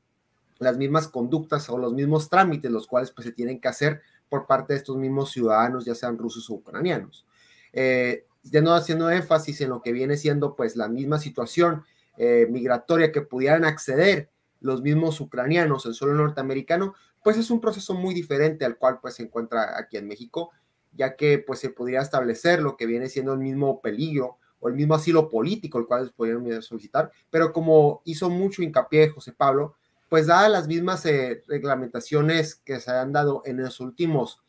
las 0.58 0.78
mismas 0.78 1.08
conductas 1.08 1.70
o 1.70 1.78
los 1.78 1.94
mismos 1.94 2.30
trámites 2.30 2.72
los 2.72 2.88
cuales 2.88 3.12
pues, 3.12 3.28
se 3.28 3.34
tienen 3.34 3.60
que 3.60 3.68
hacer 3.68 4.02
por 4.28 4.48
parte 4.48 4.74
de 4.74 4.80
estos 4.80 4.98
mismos 4.98 5.32
ciudadanos, 5.32 5.86
ya 5.86 5.96
sean 5.96 6.18
rusos 6.18 6.50
o 6.50 6.56
ucranianos. 6.56 7.26
Eh, 7.74 8.26
ya 8.44 8.62
no 8.62 8.74
haciendo 8.74 9.10
énfasis 9.12 9.62
en 9.62 9.70
lo 9.70 9.82
que 9.82 9.92
viene 9.92 10.18
siendo 10.18 10.56
pues 10.56 10.76
la 10.76 10.88
misma 10.88 11.20
situación 11.20 11.84
eh, 12.18 12.48
migratoria 12.50 13.12
que 13.12 13.22
pudieran 13.22 13.66
acceder 13.66 14.30
los 14.62 14.82
mismos 14.82 15.22
ucranianos 15.22 15.86
en 15.86 15.94
suelo 15.94 16.16
norteamericano, 16.16 16.94
pues 17.24 17.38
es 17.38 17.52
un 17.52 17.60
proceso 17.62 17.94
muy 17.94 18.14
diferente 18.14 18.66
al 18.66 18.78
cual 18.78 19.00
pues 19.02 19.16
se 19.16 19.24
encuentra 19.24 19.78
aquí 19.78 19.98
en 19.98 20.08
México, 20.08 20.52
ya 20.94 21.16
que 21.16 21.40
pues 21.40 21.60
se 21.60 21.70
podría 21.70 22.02
establecer 22.02 22.62
lo 22.62 22.78
que 22.78 22.86
viene 22.86 23.10
siendo 23.10 23.34
el 23.34 23.40
mismo 23.40 23.82
peligro 23.82 24.38
o 24.60 24.70
el 24.70 24.76
mismo 24.76 24.96
asilo 24.96 25.30
político 25.30 25.80
el 25.80 25.86
cual 25.86 26.12
podrían 26.16 26.62
solicitar, 26.62 27.12
pero 27.30 27.54
como 27.54 28.02
hizo 28.06 28.30
mucho 28.30 28.62
hincapié 28.62 29.10
José 29.10 29.32
Pablo, 29.32 29.76
pues 30.10 30.28
dadas 30.28 30.50
las 30.50 30.68
mismas 30.68 31.06
eh, 31.06 31.44
reglamentaciones 31.48 32.56
que 32.56 32.80
se 32.80 32.92
han 32.92 33.14
dado 33.14 33.44
en 33.46 33.58
los 33.58 33.80
últimos 33.80 34.42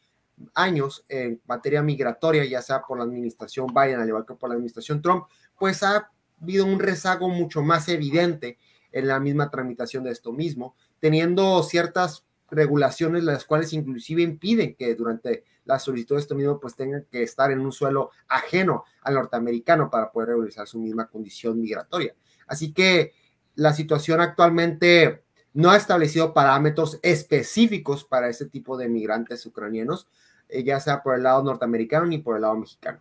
años 0.54 1.04
en 1.08 1.40
materia 1.46 1.82
migratoria, 1.82 2.44
ya 2.46 2.62
sea 2.62 2.82
por 2.82 2.98
la 2.98 3.04
administración 3.04 3.66
Biden, 3.66 4.00
al 4.00 4.08
igual 4.08 4.24
que 4.26 4.34
por 4.34 4.48
la 4.48 4.54
administración 4.54 5.02
Trump, 5.02 5.24
pues 5.58 5.82
ha 5.82 6.10
habido 6.40 6.64
un 6.64 6.78
rezago 6.78 7.28
mucho 7.28 7.62
más 7.62 7.88
evidente 7.88 8.58
en 8.92 9.06
la 9.06 9.20
misma 9.20 9.50
tramitación 9.50 10.04
de 10.04 10.12
esto 10.12 10.32
mismo, 10.32 10.74
teniendo 10.98 11.62
ciertas 11.62 12.24
regulaciones 12.50 13.24
las 13.24 13.44
cuales 13.44 13.72
inclusive 13.72 14.22
impiden 14.22 14.74
que 14.74 14.94
durante 14.94 15.44
la 15.64 15.78
solicitud 15.78 16.16
de 16.16 16.20
esto 16.20 16.34
mismo 16.34 16.58
pues 16.58 16.74
tengan 16.74 17.06
que 17.10 17.22
estar 17.22 17.50
en 17.50 17.60
un 17.60 17.72
suelo 17.72 18.10
ajeno 18.28 18.84
al 19.02 19.14
norteamericano 19.14 19.90
para 19.90 20.10
poder 20.10 20.30
regularizar 20.30 20.66
su 20.66 20.78
misma 20.78 21.06
condición 21.06 21.60
migratoria. 21.60 22.14
Así 22.46 22.72
que 22.72 23.12
la 23.54 23.72
situación 23.72 24.20
actualmente 24.20 25.22
no 25.52 25.70
ha 25.70 25.76
establecido 25.76 26.32
parámetros 26.32 26.98
específicos 27.02 28.04
para 28.04 28.28
ese 28.28 28.46
tipo 28.46 28.76
de 28.76 28.88
migrantes 28.88 29.44
ucranianos, 29.46 30.08
eh, 30.48 30.64
ya 30.64 30.80
sea 30.80 31.02
por 31.02 31.14
el 31.14 31.22
lado 31.24 31.42
norteamericano 31.42 32.06
ni 32.06 32.18
por 32.18 32.36
el 32.36 32.42
lado 32.42 32.56
mexicano. 32.56 33.00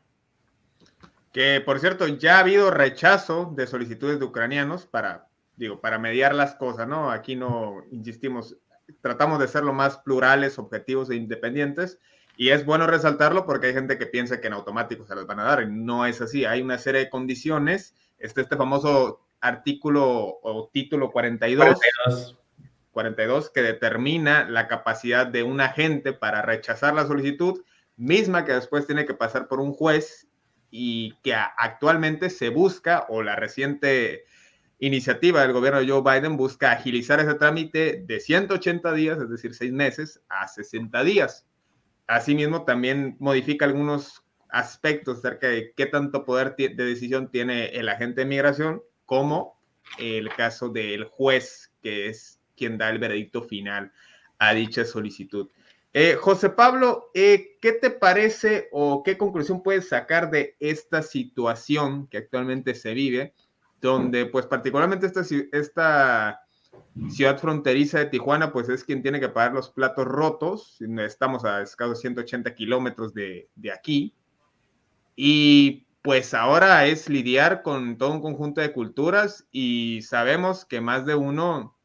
Que 1.31 1.61
por 1.63 1.79
cierto, 1.79 2.07
ya 2.07 2.37
ha 2.37 2.39
habido 2.39 2.71
rechazo 2.71 3.53
de 3.55 3.67
solicitudes 3.67 4.19
de 4.19 4.25
ucranianos 4.25 4.87
para, 4.87 5.27
digo, 5.55 5.79
para 5.79 5.99
mediar 5.99 6.33
las 6.33 6.55
cosas, 6.55 6.87
¿no? 6.87 7.11
Aquí 7.11 7.35
no 7.35 7.83
insistimos, 7.91 8.57
tratamos 9.01 9.39
de 9.39 9.47
ser 9.47 9.63
lo 9.63 9.73
más 9.73 9.97
plurales, 9.97 10.59
objetivos 10.59 11.09
e 11.09 11.15
independientes. 11.15 11.99
Y 12.37 12.49
es 12.49 12.65
bueno 12.65 12.87
resaltarlo 12.87 13.45
porque 13.45 13.67
hay 13.67 13.73
gente 13.73 13.97
que 13.97 14.05
piensa 14.05 14.39
que 14.39 14.47
en 14.47 14.53
automático 14.53 15.05
se 15.05 15.15
las 15.15 15.27
van 15.27 15.39
a 15.39 15.43
dar. 15.43 15.63
Y 15.63 15.67
no 15.67 16.05
es 16.05 16.21
así. 16.21 16.45
Hay 16.45 16.61
una 16.61 16.77
serie 16.77 17.01
de 17.01 17.09
condiciones. 17.09 17.95
Este, 18.17 18.41
este 18.41 18.55
famoso 18.55 19.21
artículo 19.41 20.39
o 20.41 20.69
título 20.73 21.11
42, 21.11 21.79
42. 22.91 23.49
que 23.49 23.61
determina 23.61 24.49
la 24.49 24.67
capacidad 24.67 25.27
de 25.27 25.43
un 25.43 25.61
agente 25.61 26.13
para 26.13 26.41
rechazar 26.41 26.93
la 26.93 27.07
solicitud, 27.07 27.61
misma 27.95 28.45
que 28.45 28.53
después 28.53 28.85
tiene 28.85 29.05
que 29.05 29.13
pasar 29.13 29.47
por 29.47 29.59
un 29.59 29.73
juez 29.73 30.27
y 30.71 31.15
que 31.23 31.33
actualmente 31.33 32.29
se 32.29 32.49
busca 32.49 33.05
o 33.09 33.23
la 33.23 33.35
reciente 33.35 34.25
iniciativa 34.79 35.41
del 35.41 35.53
gobierno 35.53 35.79
de 35.79 35.87
Joe 35.87 36.01
Biden 36.01 36.37
busca 36.37 36.71
agilizar 36.71 37.19
ese 37.19 37.35
trámite 37.35 38.03
de 38.05 38.19
180 38.19 38.93
días, 38.93 39.19
es 39.19 39.29
decir, 39.29 39.53
seis 39.53 39.71
meses, 39.71 40.21
a 40.29 40.47
60 40.47 41.03
días. 41.03 41.45
Asimismo, 42.07 42.63
también 42.63 43.15
modifica 43.19 43.65
algunos 43.65 44.23
aspectos 44.49 45.19
acerca 45.19 45.47
de 45.47 45.73
qué 45.75 45.85
tanto 45.85 46.25
poder 46.25 46.55
de 46.57 46.69
decisión 46.69 47.29
tiene 47.29 47.67
el 47.67 47.87
agente 47.89 48.21
de 48.21 48.27
migración, 48.27 48.81
como 49.05 49.59
el 49.97 50.29
caso 50.29 50.69
del 50.69 51.03
juez, 51.05 51.71
que 51.81 52.07
es 52.07 52.39
quien 52.55 52.77
da 52.77 52.89
el 52.89 52.99
veredicto 52.99 53.43
final 53.43 53.91
a 54.37 54.53
dicha 54.53 54.85
solicitud. 54.85 55.49
Eh, 55.93 56.15
José 56.19 56.49
Pablo, 56.51 57.09
eh, 57.13 57.57
¿qué 57.61 57.73
te 57.73 57.89
parece 57.89 58.69
o 58.71 59.01
qué 59.01 59.17
conclusión 59.17 59.63
puedes 59.63 59.89
sacar 59.89 60.29
de 60.29 60.55
esta 60.59 61.01
situación 61.01 62.07
que 62.07 62.19
actualmente 62.19 62.75
se 62.75 62.93
vive? 62.93 63.33
Donde 63.81 64.25
pues 64.25 64.45
particularmente 64.45 65.07
esta, 65.51 66.41
ciudad 67.09 67.39
fronteriza 67.39 67.99
de 67.99 68.05
Tijuana 68.05 68.51
pues 68.51 68.69
es 68.69 68.83
quien 68.83 69.01
tiene 69.01 69.19
que 69.19 69.29
pagar 69.29 69.53
los 69.53 69.69
platos 69.69 70.05
rotos, 70.05 70.77
estamos 70.81 71.45
a 71.45 71.61
escasos 71.61 71.99
180 72.01 72.53
kilómetros 72.55 73.13
de, 73.13 73.49
de 73.55 73.71
aquí, 73.71 74.13
y 75.15 75.85
pues 76.01 76.33
ahora 76.33 76.85
es 76.85 77.09
lidiar 77.09 77.61
con 77.61 77.97
todo 77.97 78.11
un 78.11 78.21
conjunto 78.21 78.61
de 78.61 78.71
culturas 78.71 79.45
y 79.51 80.01
sabemos 80.01 80.65
que 80.65 80.79
más 80.79 81.05
de 81.05 81.15
uno, 81.15 81.77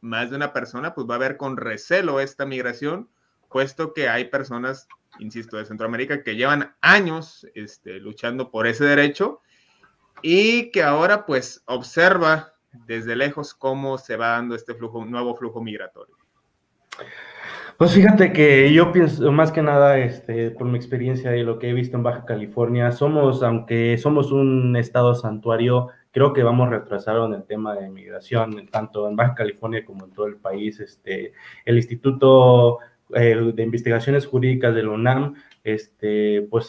más 0.00 0.30
de 0.30 0.36
una 0.36 0.52
persona, 0.52 0.94
pues 0.94 1.06
va 1.08 1.16
a 1.16 1.18
ver 1.18 1.36
con 1.36 1.56
recelo 1.56 2.20
esta 2.20 2.46
migración, 2.46 3.08
puesto 3.50 3.92
que 3.92 4.08
hay 4.08 4.26
personas, 4.26 4.86
insisto, 5.18 5.56
de 5.56 5.64
Centroamérica 5.64 6.22
que 6.22 6.36
llevan 6.36 6.76
años 6.80 7.46
este, 7.54 7.98
luchando 7.98 8.50
por 8.50 8.66
ese 8.66 8.84
derecho 8.84 9.40
y 10.22 10.70
que 10.70 10.82
ahora 10.82 11.26
pues 11.26 11.62
observa 11.66 12.54
desde 12.86 13.16
lejos 13.16 13.54
cómo 13.54 13.98
se 13.98 14.16
va 14.16 14.28
dando 14.28 14.54
este 14.54 14.74
flujo, 14.74 15.04
nuevo 15.04 15.34
flujo 15.34 15.62
migratorio. 15.62 16.16
Pues 17.76 17.92
fíjate 17.92 18.32
que 18.32 18.72
yo 18.72 18.90
pienso 18.90 19.30
más 19.32 19.52
que 19.52 19.60
nada, 19.60 19.98
este, 19.98 20.50
por 20.50 20.66
mi 20.66 20.78
experiencia 20.78 21.36
y 21.36 21.42
lo 21.42 21.58
que 21.58 21.68
he 21.68 21.74
visto 21.74 21.96
en 21.96 22.02
Baja 22.02 22.24
California, 22.24 22.90
somos, 22.90 23.42
aunque 23.42 23.98
somos 23.98 24.32
un 24.32 24.74
estado 24.76 25.14
santuario, 25.14 25.88
creo 26.10 26.32
que 26.32 26.42
vamos 26.42 26.70
retrasado 26.70 27.26
en 27.26 27.34
el 27.34 27.44
tema 27.44 27.74
de 27.74 27.90
migración, 27.90 28.66
tanto 28.68 29.06
en 29.06 29.16
Baja 29.16 29.34
California 29.34 29.84
como 29.84 30.06
en 30.06 30.12
todo 30.12 30.26
el 30.26 30.36
país. 30.36 30.80
Este, 30.80 31.34
el 31.66 31.76
Instituto 31.76 32.78
eh, 33.14 33.52
de 33.54 33.62
Investigaciones 33.62 34.26
Jurídicas 34.26 34.74
de 34.74 34.82
la 34.82 34.90
UNAM, 34.92 35.34
este, 35.62 36.48
pues 36.50 36.68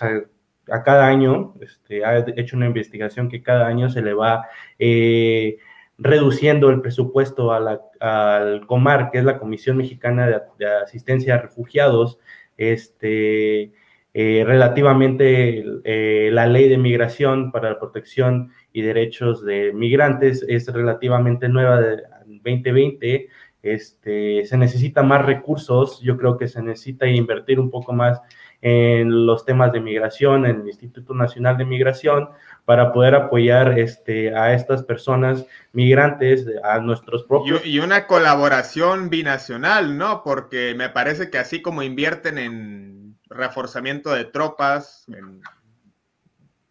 a 0.72 0.84
cada 0.84 1.08
año, 1.08 1.54
este, 1.62 2.06
ha 2.06 2.18
hecho 2.36 2.58
una 2.58 2.68
investigación 2.68 3.30
que 3.30 3.42
cada 3.42 3.68
año 3.68 3.90
se 3.90 4.02
le 4.02 4.14
va 4.14 4.48
eh, 4.80 5.58
reduciendo 5.98 6.70
el 6.70 6.82
presupuesto 6.82 7.52
al 7.52 8.66
COMAR, 8.68 9.12
que 9.12 9.20
es 9.20 9.24
la 9.26 9.40
Comisión 9.40 9.78
Mexicana 9.78 10.28
de, 10.58 10.66
Asistencia 10.84 11.36
a 11.36 11.42
Refugiados, 11.42 12.20
este, 12.58 13.74
eh, 14.14 14.44
relativamente 14.46 15.64
eh, 15.84 16.30
la 16.32 16.48
ley 16.48 16.70
de 16.70 16.78
migración 16.78 17.52
para 17.52 17.70
la 17.70 17.80
protección 17.80 18.52
y 18.74 18.82
derechos 18.82 19.44
de 19.44 19.74
migrantes 19.74 20.46
es 20.48 20.68
relativamente 20.72 21.50
nueva 21.50 21.82
de 21.82 22.04
2020 22.26 23.28
este, 23.64 24.46
se 24.46 24.58
necesita 24.58 25.04
más 25.04 25.26
recursos, 25.26 26.00
yo 26.02 26.18
creo 26.18 26.38
que 26.38 26.48
se 26.48 26.62
necesita 26.62 27.08
invertir 27.08 27.60
un 27.60 27.70
poco 27.70 27.94
más 27.94 28.22
en 28.62 29.26
los 29.26 29.46
temas 29.46 29.72
de 29.72 29.80
migración, 29.80 30.46
en 30.46 30.62
el 30.62 30.68
Instituto 30.68 31.14
Nacional 31.14 31.58
de 31.58 31.66
Migración, 31.66 32.30
para 32.66 32.92
poder 32.92 33.16
apoyar 33.16 33.78
este, 33.80 34.36
a 34.36 34.54
estas 34.54 34.84
personas 34.84 35.46
migrantes, 35.74 36.46
a 36.64 36.80
nuestros 36.80 37.24
propios. 37.24 37.66
Y, 37.66 37.80
una 37.80 38.08
colaboración 38.08 39.10
binacional, 39.10 39.98
¿no? 39.98 40.24
Porque 40.24 40.74
me 40.76 40.90
parece 40.90 41.30
que 41.30 41.38
así 41.38 41.62
como 41.62 41.84
invierten 41.84 42.38
en 42.38 43.18
reforzamiento 43.30 44.12
de 44.14 44.26
tropas, 44.26 45.06
en 45.10 45.42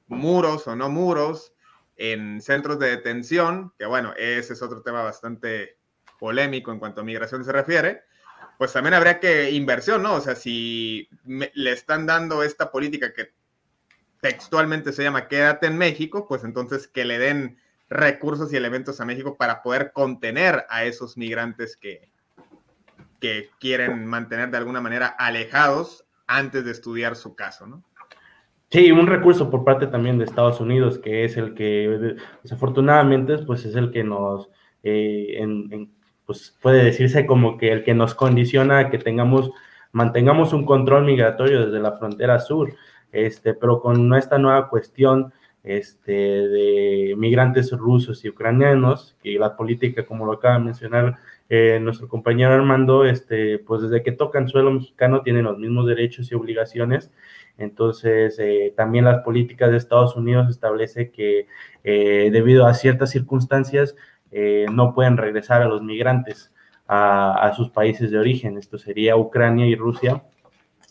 muros 0.09 0.67
o 0.67 0.77
no 0.77 0.89
muros, 0.89 1.53
en 1.97 2.41
centros 2.41 2.79
de 2.79 2.91
detención, 2.91 3.73
que 3.79 3.87
bueno, 3.87 4.13
ese 4.17 4.53
es 4.53 4.63
otro 4.63 4.83
tema 4.83 5.03
bastante 5.03 5.79
polémico 6.19 6.73
en 6.73 6.79
cuanto 6.79 7.01
a 7.01 7.05
migración 7.05 7.45
se 7.45 7.53
refiere, 7.53 8.03
pues 8.59 8.73
también 8.73 8.95
habría 8.95 9.21
que 9.21 9.51
inversión, 9.51 10.03
¿no? 10.03 10.15
O 10.15 10.21
sea, 10.21 10.35
si 10.35 11.09
le 11.27 11.73
están 11.73 12.07
dando 12.07 12.43
esta 12.43 12.71
política 12.71 13.13
que 13.13 13.33
textualmente 14.21 14.93
se 14.93 15.03
llama 15.03 15.29
quédate 15.29 15.67
en 15.67 15.79
México, 15.79 16.27
pues 16.29 16.45
entonces 16.45 16.89
que 16.89 17.05
le 17.05 17.19
den 17.19 17.59
recursos 17.89 18.53
y 18.53 18.57
elementos 18.57 19.01
a 19.01 19.05
México 19.05 19.37
para 19.37 19.63
poder 19.63 19.93
contener 19.93 20.65
a 20.69 20.85
esos 20.85 21.17
migrantes 21.17 21.77
que, 21.77 22.11
que 23.21 23.51
quieren 23.61 24.07
mantener 24.07 24.51
de 24.51 24.57
alguna 24.57 24.81
manera 24.81 25.07
alejados 25.07 26.05
antes 26.27 26.65
de 26.65 26.73
estudiar 26.73 27.17
su 27.17 27.37
caso, 27.37 27.67
¿no? 27.67 27.85
Sí, 28.71 28.91
un 28.91 29.07
recurso 29.07 29.49
por 29.49 29.65
parte 29.65 29.87
también 29.87 30.19
de 30.19 30.25
Estados 30.25 30.61
Unidos, 30.61 30.99
que 30.99 31.25
es 31.25 31.37
el 31.37 31.55
que, 31.55 32.17
desafortunadamente, 32.43 33.39
pues 33.39 33.65
es 33.65 33.77
el 33.77 33.93
que 33.93 34.03
nos, 34.03 34.51
eh, 34.83 35.39
pues 36.27 36.57
puede 36.61 36.85
decirse 36.85 37.25
como 37.25 37.57
que 37.57 37.73
el 37.73 37.85
que 37.85 37.95
nos 37.95 38.15
condiciona 38.15 38.79
a 38.79 38.91
que 38.91 38.99
tengamos, 38.99 39.51
mantengamos 39.93 40.53
un 40.53 40.67
control 40.67 41.05
migratorio 41.05 41.67
desde 41.67 41.81
la 41.81 41.93
frontera 41.93 42.41
sur, 42.41 42.75
este, 43.13 43.55
pero 43.55 43.81
con 43.81 44.13
esta 44.15 44.37
nueva 44.39 44.69
cuestión 44.69 45.33
este, 45.63 46.13
de 46.13 47.15
migrantes 47.17 47.73
rusos 47.73 48.25
y 48.25 48.29
ucranianos, 48.29 49.17
y 49.23 49.39
la 49.39 49.57
política, 49.57 50.05
como 50.05 50.27
lo 50.27 50.33
acaba 50.33 50.59
de 50.59 50.65
mencionar 50.65 51.17
eh, 51.49 51.79
nuestro 51.81 52.09
compañero 52.09 52.53
Armando, 52.53 53.05
este, 53.05 53.59
pues 53.61 53.83
desde 53.83 54.03
que 54.03 54.13
tocan 54.13 54.49
suelo 54.49 54.73
mexicano 54.73 55.23
tienen 55.23 55.45
los 55.45 55.59
mismos 55.59 55.87
derechos 55.87 56.31
y 56.31 56.35
obligaciones. 56.35 57.13
Entonces, 57.59 58.39
eh, 58.39 58.75
también 58.77 59.05
las 59.07 59.23
políticas 59.23 59.71
de 59.71 59.77
Estados 59.79 60.17
Unidos 60.17 60.51
establece 60.51 61.11
que 61.11 61.47
eh, 61.85 62.31
debido 62.33 62.67
a 62.67 62.75
ciertas 62.75 63.11
circunstancias 63.11 63.97
no 64.33 64.95
pueden 64.95 65.17
regresar 65.17 65.63
a 65.63 65.69
los 65.69 65.83
migrantes 65.83 66.53
a, 66.89 67.53
sus 67.57 67.71
países 67.71 68.11
de 68.11 68.19
origen. 68.19 68.59
Esto 68.59 68.79
sería 68.79 69.17
Ucrania 69.17 69.67
y 69.67 69.75
Rusia. 69.75 70.23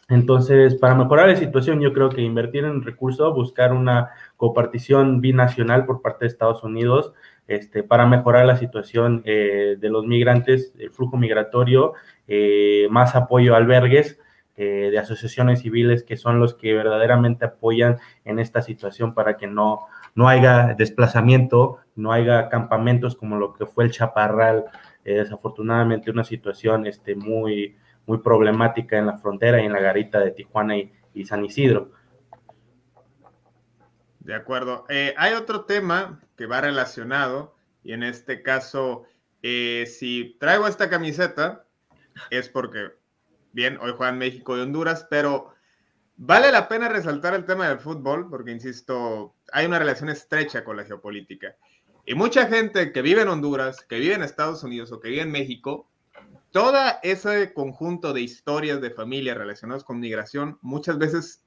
Entonces, 0.07 0.75
para 0.75 0.93
mejorar 0.93 1.29
la 1.29 1.35
situación, 1.35 1.81
yo 1.81 1.91
creo 1.91 2.09
que 2.09 2.21
invertir 2.21 2.63
en 2.63 2.83
recursos, 2.83 3.33
buscar 3.33 3.73
una 3.73 4.11
copartición 4.37 5.19
binacional 5.19 5.85
por 5.85 6.01
parte 6.01 6.25
de 6.25 6.29
Estados 6.29 6.63
Unidos, 6.63 7.13
este, 7.47 7.81
para 7.83 8.05
mejorar 8.05 8.45
la 8.45 8.57
situación 8.57 9.23
eh, 9.25 9.77
de 9.79 9.89
los 9.89 10.05
migrantes, 10.05 10.73
el 10.77 10.91
flujo 10.91 11.17
migratorio, 11.17 11.93
eh, 12.27 12.87
más 12.91 13.15
apoyo 13.15 13.53
a 13.53 13.57
albergues 13.57 14.19
eh, 14.57 14.89
de 14.91 14.97
asociaciones 14.97 15.61
civiles 15.61 16.03
que 16.03 16.17
son 16.17 16.39
los 16.39 16.55
que 16.55 16.73
verdaderamente 16.73 17.45
apoyan 17.45 17.97
en 18.23 18.39
esta 18.39 18.61
situación 18.61 19.13
para 19.13 19.37
que 19.37 19.47
no, 19.47 19.81
no 20.15 20.27
haya 20.27 20.75
desplazamiento, 20.75 21.79
no 21.95 22.11
haya 22.11 22.49
campamentos 22.49 23.15
como 23.15 23.37
lo 23.37 23.53
que 23.53 23.65
fue 23.65 23.85
el 23.85 23.91
Chaparral, 23.91 24.65
desafortunadamente 25.03 26.11
una 26.11 26.23
situación 26.23 26.87
este, 26.87 27.15
muy, 27.15 27.77
muy 28.05 28.17
problemática 28.17 28.97
en 28.97 29.05
la 29.05 29.17
frontera 29.17 29.61
y 29.61 29.65
en 29.65 29.73
la 29.73 29.79
garita 29.79 30.19
de 30.19 30.31
Tijuana 30.31 30.75
y 30.77 31.25
San 31.25 31.45
Isidro. 31.45 31.91
De 34.25 34.33
acuerdo. 34.33 34.85
Eh, 34.89 35.13
hay 35.17 35.35
otro 35.35 35.65
tema 35.65 36.19
que 36.35 36.47
va 36.47 36.59
relacionado 36.59 37.55
y 37.83 37.93
en 37.93 38.01
este 38.01 38.41
caso, 38.41 39.05
eh, 39.43 39.85
si 39.85 40.35
traigo 40.39 40.67
esta 40.67 40.89
camiseta 40.89 41.63
es 42.31 42.49
porque, 42.49 42.93
bien, 43.51 43.77
hoy 43.79 43.93
juegan 43.95 44.17
México 44.17 44.57
y 44.57 44.61
Honduras, 44.61 45.05
pero 45.11 45.53
vale 46.17 46.51
la 46.51 46.67
pena 46.67 46.89
resaltar 46.89 47.35
el 47.35 47.45
tema 47.45 47.69
del 47.69 47.77
fútbol 47.77 48.27
porque, 48.27 48.49
insisto, 48.49 49.35
hay 49.51 49.67
una 49.67 49.77
relación 49.77 50.09
estrecha 50.09 50.63
con 50.63 50.77
la 50.77 50.85
geopolítica. 50.85 51.55
Y 52.05 52.13
mucha 52.13 52.47
gente 52.47 52.91
que 52.91 53.01
vive 53.01 53.23
en 53.23 53.29
Honduras, 53.29 53.83
que 53.83 53.99
vive 53.99 54.13
en 54.13 54.21
Estados 54.21 54.63
Unidos 54.63 54.91
o 54.91 54.99
que 54.99 55.09
vive 55.09 55.23
en 55.23 55.31
México, 55.31 55.89
todo 56.51 56.77
ese 57.01 57.51
conjunto 57.53 58.13
de 58.13 58.21
historias 58.21 58.79
de 58.79 58.91
familia 58.91 59.33
relacionadas 59.33 59.83
con 59.83 59.99
migración 59.99 60.59
muchas 60.61 60.99
veces 60.99 61.43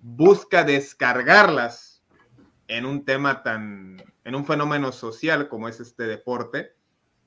busca 0.00 0.64
descargarlas 0.64 2.02
en 2.68 2.84
un 2.84 3.04
tema 3.04 3.42
tan, 3.42 4.02
en 4.24 4.34
un 4.34 4.44
fenómeno 4.44 4.92
social 4.92 5.48
como 5.48 5.68
es 5.68 5.80
este 5.80 6.04
deporte, 6.04 6.74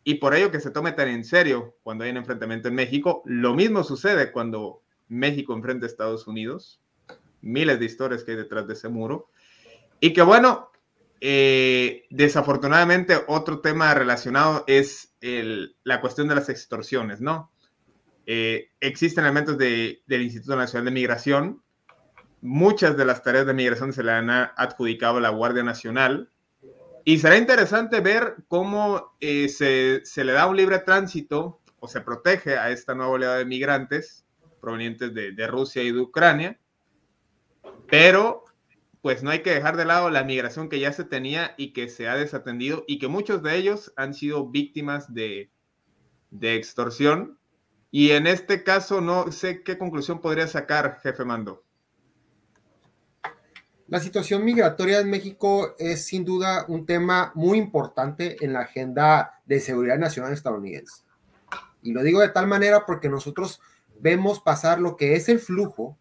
y 0.03 0.15
por 0.15 0.35
ello 0.35 0.51
que 0.51 0.59
se 0.59 0.69
tome 0.69 0.91
tan 0.91 1.07
en 1.07 1.25
serio 1.25 1.77
cuando 1.81 2.03
hay 2.03 2.11
un 2.11 2.17
enfrentamiento 2.17 2.67
en 2.67 2.75
México. 2.75 3.23
Lo 3.25 3.55
mismo 3.55 3.83
sucede 3.83 4.31
cuando 4.31 4.83
México 5.07 5.53
enfrenta 5.53 5.87
a 5.87 5.89
Estados 5.89 6.27
Unidos, 6.27 6.79
miles 7.41 7.79
de 7.79 7.85
historias 7.85 8.23
que 8.23 8.31
hay 8.31 8.37
detrás 8.37 8.67
de 8.67 8.73
ese 8.73 8.89
muro, 8.89 9.29
y 9.99 10.13
que 10.13 10.21
bueno, 10.21 10.69
eh, 11.21 12.05
desafortunadamente 12.09 13.17
otro 13.27 13.61
tema 13.61 13.93
relacionado 13.93 14.63
es 14.67 15.15
la 15.83 16.01
cuestión 16.01 16.27
de 16.27 16.35
las 16.35 16.49
extorsiones, 16.49 17.21
¿no? 17.21 17.51
Eh, 18.27 18.69
existen 18.79 19.23
elementos 19.23 19.57
del 19.57 20.01
Instituto 20.07 20.55
Nacional 20.55 20.85
de 20.85 20.91
Migración 20.91 21.63
muchas 22.45 22.95
de 22.95 23.05
las 23.05 23.23
tareas 23.23 23.47
de 23.47 23.53
migración 23.53 23.91
se 23.91 24.03
le 24.03 24.11
han 24.11 24.29
adjudicado 24.29 25.17
a 25.17 25.21
la 25.21 25.29
Guardia 25.29 25.63
Nacional. 25.63 26.29
Y 27.03 27.17
será 27.17 27.37
interesante 27.37 27.99
ver 28.01 28.35
cómo 28.47 29.15
eh, 29.19 29.49
se, 29.49 30.23
le 30.23 30.31
da 30.31 30.47
un 30.47 30.55
libre 30.55 30.79
tránsito 30.79 31.59
o 31.79 31.87
se 31.87 32.01
protege 32.01 32.57
a 32.57 32.71
esta 32.71 32.95
nueva 32.95 33.11
oleada 33.11 33.37
de 33.37 33.45
migrantes 33.45 34.25
provenientes 34.61 35.13
de, 35.13 35.31
de 35.31 35.47
Rusia 35.47 35.83
y 35.83 35.91
de 35.91 35.99
Ucrania. 35.99 36.59
Pero, 37.87 38.45
pues 39.05 39.21
no 39.21 39.29
hay 39.29 39.43
que 39.43 39.53
dejar 39.53 39.77
de 39.77 39.85
lado 39.85 40.09
la 40.09 40.23
migración 40.23 40.67
que 40.67 40.79
ya 40.79 40.91
se 40.91 41.03
tenía 41.03 41.53
y 41.57 41.73
que 41.73 41.89
se 41.89 42.07
ha 42.07 42.15
desatendido 42.15 42.83
y 42.87 42.97
que 42.97 43.07
muchos 43.07 43.43
de 43.43 43.55
ellos 43.55 43.93
han 43.97 44.15
sido 44.15 44.49
víctimas 44.49 45.13
de, 45.13 45.51
de 46.31 46.55
extorsión. 46.55 47.37
Y 47.91 48.13
en 48.13 48.25
este 48.25 48.63
caso, 48.63 49.01
no 49.01 49.31
sé 49.31 49.61
qué 49.61 49.77
conclusión 49.77 50.21
podría 50.21 50.47
sacar, 50.47 51.01
jefe 51.03 51.23
Mando. 51.23 51.63
La 53.87 53.99
situación 53.99 54.43
migratoria 54.43 55.01
en 55.01 55.11
México 55.11 55.75
es 55.77 56.07
sin 56.07 56.25
duda 56.25 56.65
un 56.67 56.87
tema 56.87 57.31
muy 57.35 57.59
importante 57.59 58.43
en 58.43 58.53
la 58.53 58.61
agenda 58.61 59.39
de 59.45 59.59
seguridad 59.59 59.99
nacional 59.99 60.33
estadounidense. 60.33 61.03
Y 61.83 61.91
lo 61.91 62.01
digo 62.01 62.21
de 62.21 62.29
tal 62.29 62.47
manera 62.47 62.87
porque 62.87 63.07
nosotros 63.07 63.61
vemos 63.99 64.39
pasar 64.39 64.79
lo 64.79 64.97
que 64.97 65.13
es 65.13 65.29
el 65.29 65.37
flujo 65.37 65.95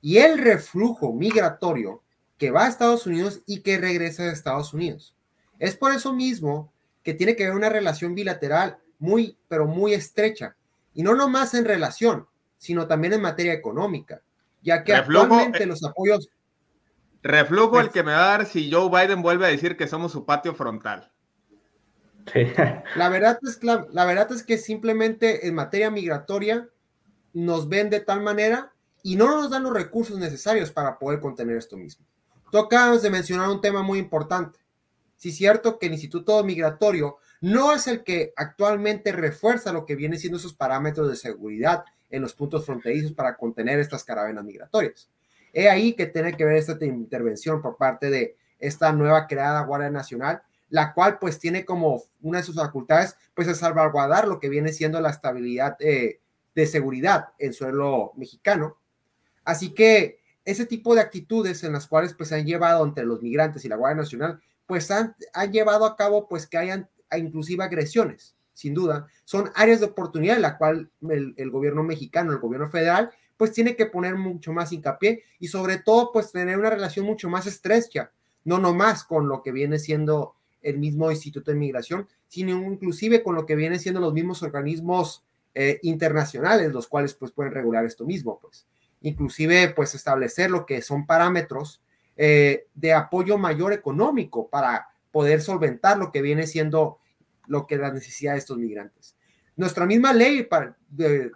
y 0.00 0.16
el 0.16 0.38
reflujo 0.38 1.12
migratorio 1.12 2.02
que 2.38 2.50
va 2.50 2.64
a 2.64 2.68
Estados 2.68 3.06
Unidos 3.06 3.42
y 3.46 3.60
que 3.60 3.78
regresa 3.78 4.24
a 4.24 4.32
Estados 4.32 4.72
Unidos. 4.72 5.14
Es 5.58 5.76
por 5.76 5.92
eso 5.92 6.12
mismo 6.12 6.72
que 7.02 7.14
tiene 7.14 7.36
que 7.36 7.44
haber 7.44 7.56
una 7.56 7.68
relación 7.68 8.14
bilateral 8.14 8.78
muy, 8.98 9.36
pero 9.48 9.66
muy 9.66 9.92
estrecha. 9.92 10.56
Y 10.94 11.02
no 11.02 11.14
nomás 11.14 11.54
en 11.54 11.64
relación, 11.64 12.26
sino 12.56 12.86
también 12.86 13.12
en 13.12 13.22
materia 13.22 13.52
económica, 13.52 14.22
ya 14.62 14.82
que 14.82 14.94
actualmente 14.94 15.64
eh, 15.64 15.66
los 15.66 15.84
apoyos 15.84 16.30
Reflujo 17.22 17.80
el 17.80 17.86
pues 17.86 17.92
que 17.92 18.02
me 18.02 18.12
va 18.12 18.24
a 18.24 18.38
dar 18.38 18.46
si 18.46 18.70
Joe 18.70 18.88
Biden 18.88 19.22
vuelve 19.22 19.46
a 19.46 19.50
decir 19.50 19.76
que 19.76 19.88
somos 19.88 20.12
su 20.12 20.24
patio 20.24 20.54
frontal. 20.54 21.10
La 22.96 23.08
verdad, 23.08 23.38
es, 23.42 23.62
la, 23.64 24.04
verdad 24.04 24.30
es 24.32 24.42
que 24.42 24.58
simplemente 24.58 25.48
en 25.48 25.54
materia 25.54 25.90
migratoria 25.90 26.68
nos 27.32 27.68
ven 27.68 27.90
de 27.90 28.00
tal 28.00 28.22
manera 28.22 28.72
y 29.02 29.16
no 29.16 29.28
nos 29.28 29.50
dan 29.50 29.62
los 29.62 29.72
recursos 29.72 30.18
necesarios 30.18 30.70
para 30.70 30.98
poder 30.98 31.20
contener 31.20 31.56
esto 31.56 31.76
mismo. 31.76 32.04
Tocamos 32.50 33.02
de 33.02 33.10
mencionar 33.10 33.48
un 33.48 33.60
tema 33.60 33.82
muy 33.82 33.98
importante. 33.98 34.58
Sí, 35.16 35.30
es 35.30 35.36
cierto 35.36 35.78
que 35.78 35.86
el 35.86 35.92
Instituto 35.92 36.42
Migratorio 36.44 37.18
no 37.40 37.72
es 37.72 37.86
el 37.86 38.04
que 38.04 38.32
actualmente 38.36 39.12
refuerza 39.12 39.72
lo 39.72 39.84
que 39.84 39.96
viene 39.96 40.18
siendo 40.18 40.38
esos 40.38 40.54
parámetros 40.54 41.08
de 41.08 41.16
seguridad 41.16 41.84
en 42.10 42.22
los 42.22 42.34
puntos 42.34 42.64
fronterizos 42.64 43.12
para 43.12 43.36
contener 43.36 43.78
estas 43.78 44.04
caravanas 44.04 44.44
migratorias. 44.44 45.10
He 45.52 45.68
ahí 45.68 45.94
que 45.94 46.06
tiene 46.06 46.36
que 46.36 46.44
ver 46.44 46.56
esta 46.56 46.76
intervención 46.84 47.62
por 47.62 47.76
parte 47.76 48.10
de 48.10 48.36
esta 48.58 48.92
nueva 48.92 49.26
creada 49.26 49.64
Guardia 49.64 49.90
Nacional, 49.90 50.42
la 50.68 50.92
cual 50.92 51.18
pues 51.18 51.38
tiene 51.38 51.64
como 51.64 52.02
una 52.20 52.38
de 52.38 52.44
sus 52.44 52.56
facultades 52.56 53.16
pues 53.34 53.48
es 53.48 53.58
salvaguardar 53.58 54.28
lo 54.28 54.38
que 54.38 54.48
viene 54.48 54.72
siendo 54.72 55.00
la 55.00 55.10
estabilidad 55.10 55.76
eh, 55.80 56.20
de 56.54 56.66
seguridad 56.66 57.28
en 57.38 57.52
suelo 57.52 58.12
mexicano. 58.16 58.78
Así 59.44 59.72
que 59.72 60.20
ese 60.50 60.64
tipo 60.64 60.94
de 60.94 61.02
actitudes 61.02 61.62
en 61.62 61.74
las 61.74 61.86
cuales 61.86 62.14
pues 62.14 62.32
han 62.32 62.46
llevado 62.46 62.82
entre 62.84 63.04
los 63.04 63.20
migrantes 63.22 63.64
y 63.64 63.68
la 63.68 63.76
Guardia 63.76 64.02
Nacional 64.02 64.40
pues 64.66 64.90
han, 64.90 65.14
han 65.34 65.52
llevado 65.52 65.84
a 65.84 65.94
cabo 65.94 66.26
pues 66.26 66.46
que 66.46 66.56
hayan 66.56 66.88
inclusive 67.16 67.64
agresiones. 67.64 68.34
sin 68.54 68.74
duda, 68.74 69.06
son 69.24 69.50
áreas 69.54 69.80
de 69.80 69.86
oportunidad 69.86 70.36
en 70.36 70.42
la 70.42 70.56
cual 70.58 70.90
el, 71.08 71.34
el, 71.36 71.50
gobierno 71.50 71.82
mexicano, 71.82 72.32
el 72.32 72.38
gobierno 72.38 72.68
federal, 72.68 73.10
pues 73.36 73.52
tiene 73.52 73.76
que 73.76 73.86
poner 73.86 74.16
mucho 74.16 74.52
más 74.52 74.72
hincapié 74.72 75.22
y 75.38 75.48
sobre 75.48 75.78
todo, 75.78 76.10
pues 76.12 76.32
tener 76.32 76.58
una 76.58 76.70
relación 76.70 77.06
mucho 77.06 77.28
más 77.28 77.46
estrecha, 77.46 78.10
no 78.44 78.58
nomás 78.58 79.04
con 79.04 79.28
lo 79.28 79.42
que 79.42 79.52
viene 79.52 79.78
siendo 79.78 80.34
el 80.62 80.78
mismo 80.78 81.10
Instituto 81.10 81.50
de 81.50 81.56
Migración, 81.56 82.08
sino 82.26 82.56
inclusive 82.56 83.22
con 83.22 83.36
lo 83.36 83.46
que 83.46 83.54
vienen 83.54 83.78
siendo 83.78 84.00
los 84.00 84.12
mismos 84.12 84.42
organismos 84.42 85.22
eh, 85.54 85.78
internacionales, 85.82 86.72
los 86.72 86.88
cuales 86.88 87.14
pues 87.14 87.32
pueden 87.32 87.52
regular 87.52 87.84
esto 87.84 88.04
mismo, 88.04 88.38
pues. 88.40 88.66
Inclusive 89.02 89.70
pues 89.70 89.94
establecer 89.94 90.50
lo 90.50 90.66
que 90.66 90.82
son 90.82 91.06
parámetros 91.06 91.82
eh, 92.16 92.66
de 92.74 92.92
apoyo 92.92 93.38
mayor 93.38 93.72
económico 93.72 94.48
para 94.48 94.88
poder 95.12 95.40
solventar 95.40 95.98
lo 95.98 96.10
que 96.10 96.22
viene 96.22 96.46
siendo 96.46 96.98
lo 97.46 97.66
que 97.66 97.76
la 97.76 97.92
necesidad 97.92 98.32
de 98.32 98.38
estos 98.38 98.58
migrantes. 98.58 99.16
Nuestra 99.56 99.86
misma 99.86 100.12
ley 100.12 100.44
para, 100.44 100.76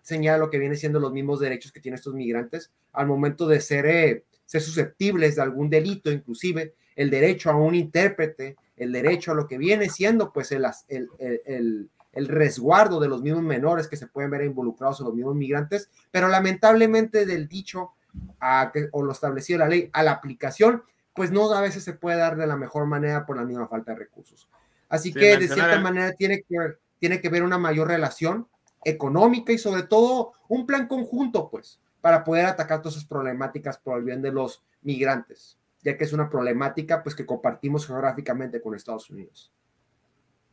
señala 0.03 0.39
lo 0.39 0.51
que 0.51 0.59
viene 0.59 0.77
siendo 0.77 1.01
los 1.01 1.13
mismos 1.13 1.41
derechos 1.41 1.73
que 1.73 1.81
tienen 1.81 1.97
estos 1.99 2.15
migrantes 2.15 2.71
al 2.93 3.07
momento 3.07 3.49
de 3.49 3.61
ser, 3.61 3.87
eh, 3.87 4.25
ser 4.47 4.61
susceptibles 4.61 5.37
de 5.37 5.43
algún 5.43 5.69
delito, 5.69 6.11
inclusive 6.11 6.75
el 6.95 7.11
derecho 7.11 7.51
a 7.51 7.57
un 7.57 7.75
intérprete, 7.75 8.57
el 8.77 8.93
derecho 8.93 9.33
a 9.33 9.35
lo 9.35 9.49
que 9.49 9.59
viene 9.59 9.89
siendo 9.89 10.33
pues 10.33 10.53
el, 10.53 10.67
el, 10.89 11.91
el 12.13 12.29
resguardo 12.29 13.01
de 13.01 13.09
los 13.09 13.23
mismos 13.23 13.43
menores 13.43 13.89
que 13.89 13.97
se 13.97 14.07
pueden 14.07 14.31
ver 14.31 14.45
involucrados 14.45 15.01
en 15.01 15.07
los 15.07 15.15
mismos 15.15 15.35
migrantes, 15.35 15.91
pero 16.11 16.29
lamentablemente 16.29 17.27
del 17.27 17.49
dicho 17.49 17.93
a, 18.41 18.73
o 18.93 19.03
lo 19.03 19.13
establecido 19.13 19.59
la 19.59 19.69
ley 19.69 19.91
a 19.93 20.03
la 20.03 20.13
aplicación, 20.13 20.83
pues 21.15 21.31
no 21.31 21.51
a 21.53 21.61
veces 21.61 21.85
se 21.85 21.95
puede 21.95 22.19
dar 22.19 22.37
de 22.37 22.47
la 22.47 22.57
mejor 22.57 22.87
manera 22.87 23.27
por 23.27 23.37
la 23.37 23.45
misma 23.45 23.67
falta 23.67 23.93
de 23.93 23.99
recursos. 23.99 24.49
Así 24.89 25.13
que 25.13 25.39
de 25.39 25.49
cierta 25.49 25.81
manera 25.81 26.13
tiene 26.13 26.43
que, 26.43 26.57
tiene 26.99 27.21
que 27.21 27.29
ver 27.31 27.43
una 27.43 27.59
mayor 27.59 27.89
relación 27.89 28.47
económica 28.85 29.53
y 29.53 29.59
sobre 29.59 29.85
todo 29.85 30.33
un 30.49 30.67
plan 30.67 30.87
conjunto, 30.87 31.49
pues, 31.49 31.81
para 32.01 32.25
poder 32.25 32.47
atacar 32.47 32.83
todas 32.83 32.97
esas 32.97 33.09
problemáticas 33.09 33.79
por 33.79 33.99
el 33.99 34.05
bien 34.05 34.21
de 34.21 34.33
los 34.33 34.63
migrantes 34.83 35.57
ya 35.83 35.97
que 35.97 36.05
es 36.05 36.13
una 36.13 36.31
problemática 36.31 37.03
pues 37.03 37.15
que 37.15 37.27
compartimos 37.27 37.87
geográficamente 37.87 38.61
con 38.61 38.75
Estados 38.75 39.11
Unidos. 39.11 39.53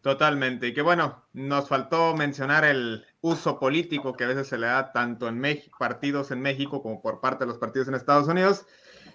Totalmente. 0.01 0.67
Y 0.67 0.73
que 0.73 0.81
bueno, 0.81 1.25
nos 1.33 1.67
faltó 1.67 2.15
mencionar 2.15 2.63
el 2.63 3.05
uso 3.21 3.59
político 3.59 4.13
que 4.13 4.23
a 4.23 4.27
veces 4.27 4.47
se 4.47 4.57
le 4.57 4.67
da 4.67 4.93
tanto 4.93 5.27
en 5.27 5.39
México, 5.39 5.77
partidos 5.77 6.31
en 6.31 6.41
México 6.41 6.81
como 6.81 7.01
por 7.01 7.19
parte 7.19 7.43
de 7.43 7.49
los 7.49 7.57
partidos 7.57 7.89
en 7.89 7.95
Estados 7.95 8.27
Unidos. 8.27 8.65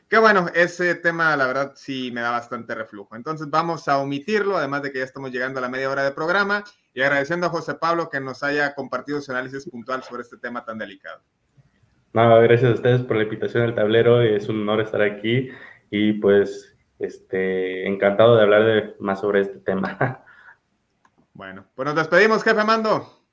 Que 0.09 0.19
bueno, 0.19 0.47
ese 0.55 0.95
tema 0.95 1.35
la 1.37 1.47
verdad 1.47 1.73
sí 1.77 2.11
me 2.13 2.21
da 2.21 2.31
bastante 2.31 2.75
reflujo. 2.75 3.17
Entonces 3.17 3.49
vamos 3.49 3.89
a 3.89 3.99
omitirlo, 3.99 4.59
además 4.59 4.83
de 4.83 4.93
que 4.93 4.99
ya 4.99 5.05
estamos 5.05 5.33
llegando 5.33 5.59
a 5.59 5.63
la 5.63 5.71
media 5.71 5.89
hora 5.89 6.05
de 6.05 6.11
programa 6.11 6.63
y 6.93 7.01
agradeciendo 7.01 7.47
a 7.47 7.51
José 7.51 7.75
Pablo 7.75 8.11
que 8.11 8.21
nos 8.21 8.43
haya 8.43 8.75
compartido 8.75 9.23
su 9.23 9.33
análisis 9.33 9.69
puntual 9.69 10.03
sobre 10.03 10.23
este 10.23 10.37
tema 10.37 10.65
tan 10.65 10.77
delicado. 10.77 11.23
No, 12.13 12.41
gracias 12.43 12.71
a 12.71 12.75
ustedes 12.75 13.03
por 13.03 13.17
la 13.17 13.25
invitación 13.25 13.65
al 13.65 13.75
tablero. 13.75 14.21
Es 14.21 14.49
un 14.49 14.61
honor 14.61 14.83
estar 14.83 15.01
aquí 15.01 15.51
y 15.91 16.13
pues 16.13 16.77
este, 16.99 17.89
encantado 17.89 18.37
de 18.37 18.43
hablar 18.43 18.65
de, 18.65 18.95
más 19.01 19.21
sobre 19.21 19.41
este 19.41 19.59
tema. 19.59 20.21
Bueno, 21.35 21.67
pues 21.75 21.85
nos 21.85 21.97
despedimos, 21.97 22.43
jefe 22.45 22.65
Mando. 22.65 23.25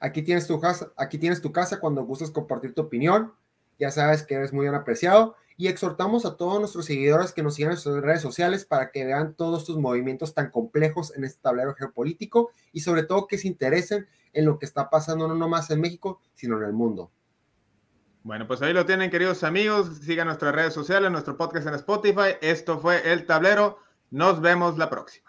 Aquí 0.00 0.22
tienes 0.22 0.46
tu 0.46 0.60
casa, 0.60 0.92
aquí 0.96 1.18
tienes 1.18 1.42
tu 1.42 1.52
casa 1.52 1.80
cuando 1.80 2.04
gustes 2.04 2.30
compartir 2.30 2.72
tu 2.72 2.82
opinión. 2.82 3.34
Ya 3.78 3.90
sabes 3.90 4.22
que 4.22 4.34
eres 4.34 4.52
muy 4.52 4.62
bien 4.62 4.74
apreciado 4.74 5.34
y 5.56 5.66
exhortamos 5.66 6.24
a 6.24 6.36
todos 6.36 6.60
nuestros 6.60 6.86
seguidores 6.86 7.32
que 7.32 7.42
nos 7.42 7.56
sigan 7.56 7.72
en 7.72 7.78
sus 7.78 8.00
redes 8.00 8.20
sociales 8.20 8.64
para 8.64 8.90
que 8.90 9.04
vean 9.04 9.34
todos 9.34 9.62
estos 9.62 9.78
movimientos 9.78 10.34
tan 10.34 10.50
complejos 10.50 11.14
en 11.16 11.24
este 11.24 11.40
tablero 11.42 11.74
geopolítico 11.74 12.50
y 12.72 12.80
sobre 12.80 13.02
todo 13.02 13.26
que 13.26 13.38
se 13.38 13.48
interesen 13.48 14.06
en 14.32 14.44
lo 14.44 14.58
que 14.58 14.66
está 14.66 14.90
pasando 14.90 15.26
no 15.26 15.34
nomás 15.34 15.70
en 15.70 15.80
México, 15.80 16.20
sino 16.34 16.58
en 16.58 16.64
el 16.64 16.72
mundo. 16.72 17.10
Bueno, 18.22 18.46
pues 18.46 18.62
ahí 18.62 18.72
lo 18.72 18.86
tienen, 18.86 19.10
queridos 19.10 19.42
amigos. 19.44 19.98
Sigan 19.98 20.28
nuestras 20.28 20.54
redes 20.54 20.72
sociales, 20.72 21.10
nuestro 21.10 21.36
podcast 21.36 21.66
en 21.66 21.74
Spotify. 21.74 22.36
Esto 22.40 22.78
fue 22.78 23.10
El 23.12 23.26
Tablero. 23.26 23.78
Nos 24.10 24.40
vemos 24.40 24.78
la 24.78 24.88
próxima. 24.88 25.23